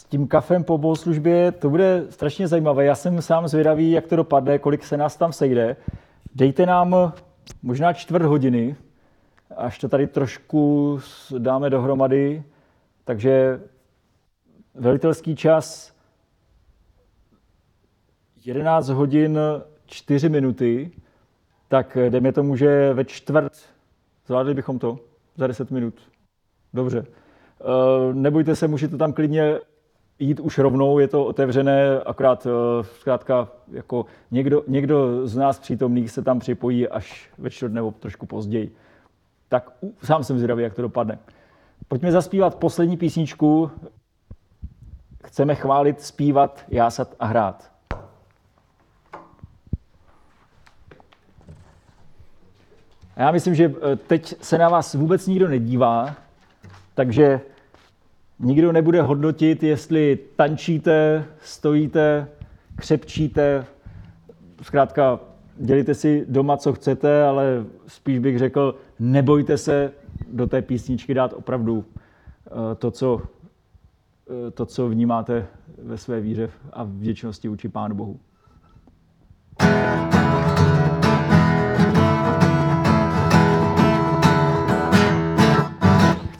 [0.09, 2.85] Tím kafem po bohoslužbě, to bude strašně zajímavé.
[2.85, 5.75] Já jsem sám zvědavý, jak to dopadne, kolik se nás tam sejde.
[6.35, 7.13] Dejte nám
[7.63, 8.75] možná čtvrt hodiny,
[9.55, 10.99] až to tady trošku
[11.37, 12.43] dáme dohromady.
[13.03, 13.61] Takže
[14.75, 15.95] velitelský čas
[18.45, 19.39] 11 hodin
[19.85, 20.91] 4 minuty,
[21.67, 23.53] tak dejme tomu, že ve čtvrt
[24.25, 24.99] zvládli bychom to
[25.35, 25.93] za 10 minut.
[26.73, 27.05] Dobře.
[27.05, 29.59] Eh, nebojte se, můžete tam klidně
[30.19, 36.11] jít už rovnou, je to otevřené, akorát eh, zkrátka jako někdo, někdo z nás přítomných
[36.11, 38.75] se tam připojí až ve čtvrt nebo trošku později.
[39.49, 39.71] Tak
[40.03, 41.19] sám jsem zvědavý, jak to dopadne.
[41.87, 43.71] Pojďme zaspívat poslední písničku.
[45.25, 47.71] Chceme chválit, zpívat, jásat a hrát.
[53.15, 56.15] A já myslím, že eh, teď se na vás vůbec nikdo nedívá,
[56.93, 57.41] takže
[58.39, 62.27] Nikdo nebude hodnotit, jestli tančíte, stojíte,
[62.75, 63.65] křepčíte.
[64.61, 65.19] Zkrátka,
[65.57, 69.91] dělíte si doma, co chcete, ale spíš bych řekl, nebojte se
[70.31, 71.85] do té písničky dát opravdu
[72.47, 73.21] eh, to, co,
[74.47, 75.47] eh, to, co vnímáte
[75.83, 78.19] ve své víře a vděčnosti vůči Pánu Bohu.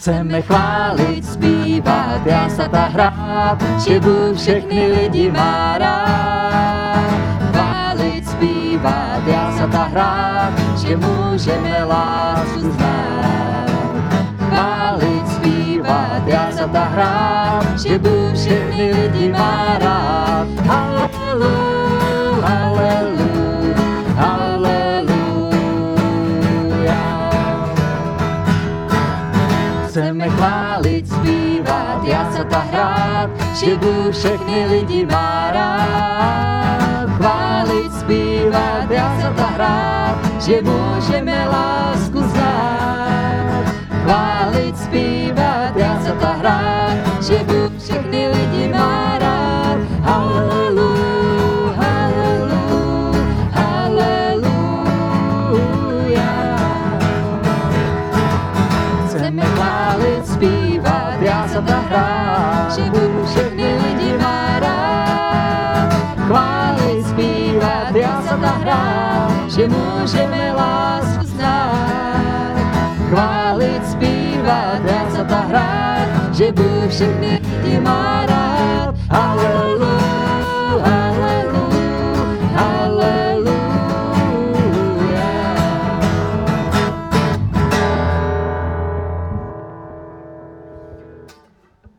[0.05, 7.09] Chceme chválit, zpívat, jásat a hrát, že Bůh všechny lidi má rád.
[7.51, 13.65] Chválit, zpívat, jásat a hrát, že můžeme lásku znát.
[14.37, 20.47] Chválit, zpívat, jásat a hrát, že Bůh všechny lidi má rád.
[20.67, 21.49] Halleluja,
[22.41, 23.34] halleluja.
[30.45, 37.09] Chválit, zpívat, jásat a hrát, že Bůh všechny lidi má rád.
[37.17, 43.65] Chválit, zpívat, jásat a hrát, že můžeme lásku znát.
[44.03, 49.77] Chválit, zpívat, jásat a hrát, že Bůh všechny lidi má rád.
[50.01, 51.14] Halleluja,
[69.55, 72.55] že můžeme lásku znát.
[73.09, 78.95] Chválit, zpívat, hrát a hrát, že Bůh všechny lidi má rád.
[79.09, 79.95] Halleluja.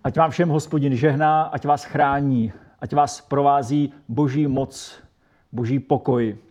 [0.04, 5.02] Ať vám všem hospodin žehná, ať vás chrání, ať vás provází boží moc,
[5.52, 6.45] boží pokoj.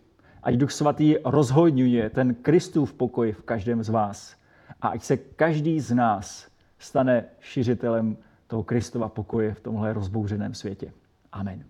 [0.46, 4.36] Ať Duch Svatý rozhodňuje ten Kristův pokoj v každém z vás.
[4.80, 6.48] A ať se každý z nás
[6.78, 8.16] stane šiřitelem
[8.46, 10.92] toho Kristova pokoje v tomhle rozbouřeném světě.
[11.32, 11.64] Amen.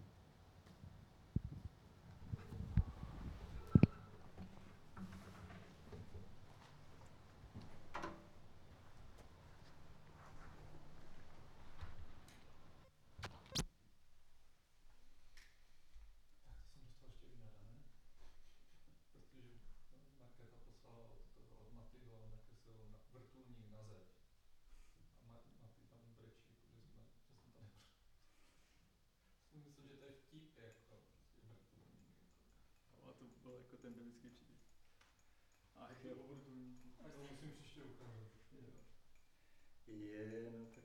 [39.87, 40.85] Je, no tak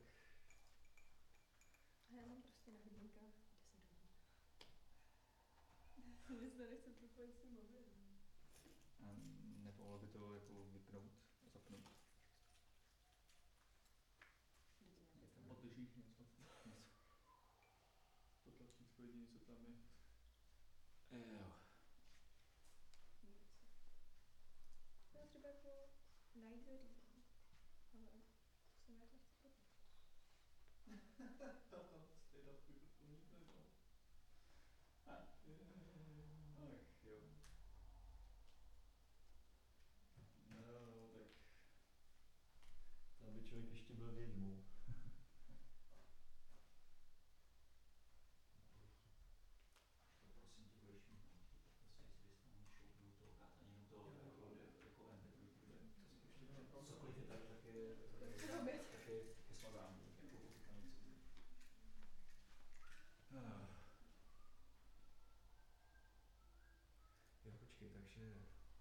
[2.09, 3.99] Já mám prostě na hodinkách 10 hodin.
[6.39, 7.09] Vy se nechce propojit s tím mobilem.
[8.99, 9.13] A
[9.63, 11.11] nepomohlo by to jako vypnout
[11.53, 11.91] zapnout.
[15.21, 16.23] Je tam Podržíš něco?
[16.23, 16.71] něco.
[18.43, 19.73] To tlačítko jediné, co tam je.
[21.11, 21.53] Jo.
[25.13, 25.69] Já třeba jako
[26.35, 27.23] najít zařízení.
[27.93, 28.13] Ale
[28.73, 29.49] to se nějak nechce
[31.69, 32.09] propojit.
[32.29, 33.65] Stejda tvůj vrtulník nezval.
[35.05, 35.55] Ach jo.
[40.51, 41.07] No, no,
[43.19, 44.55] tak tam by člověk ještě byl vědmou.
[44.55, 44.70] To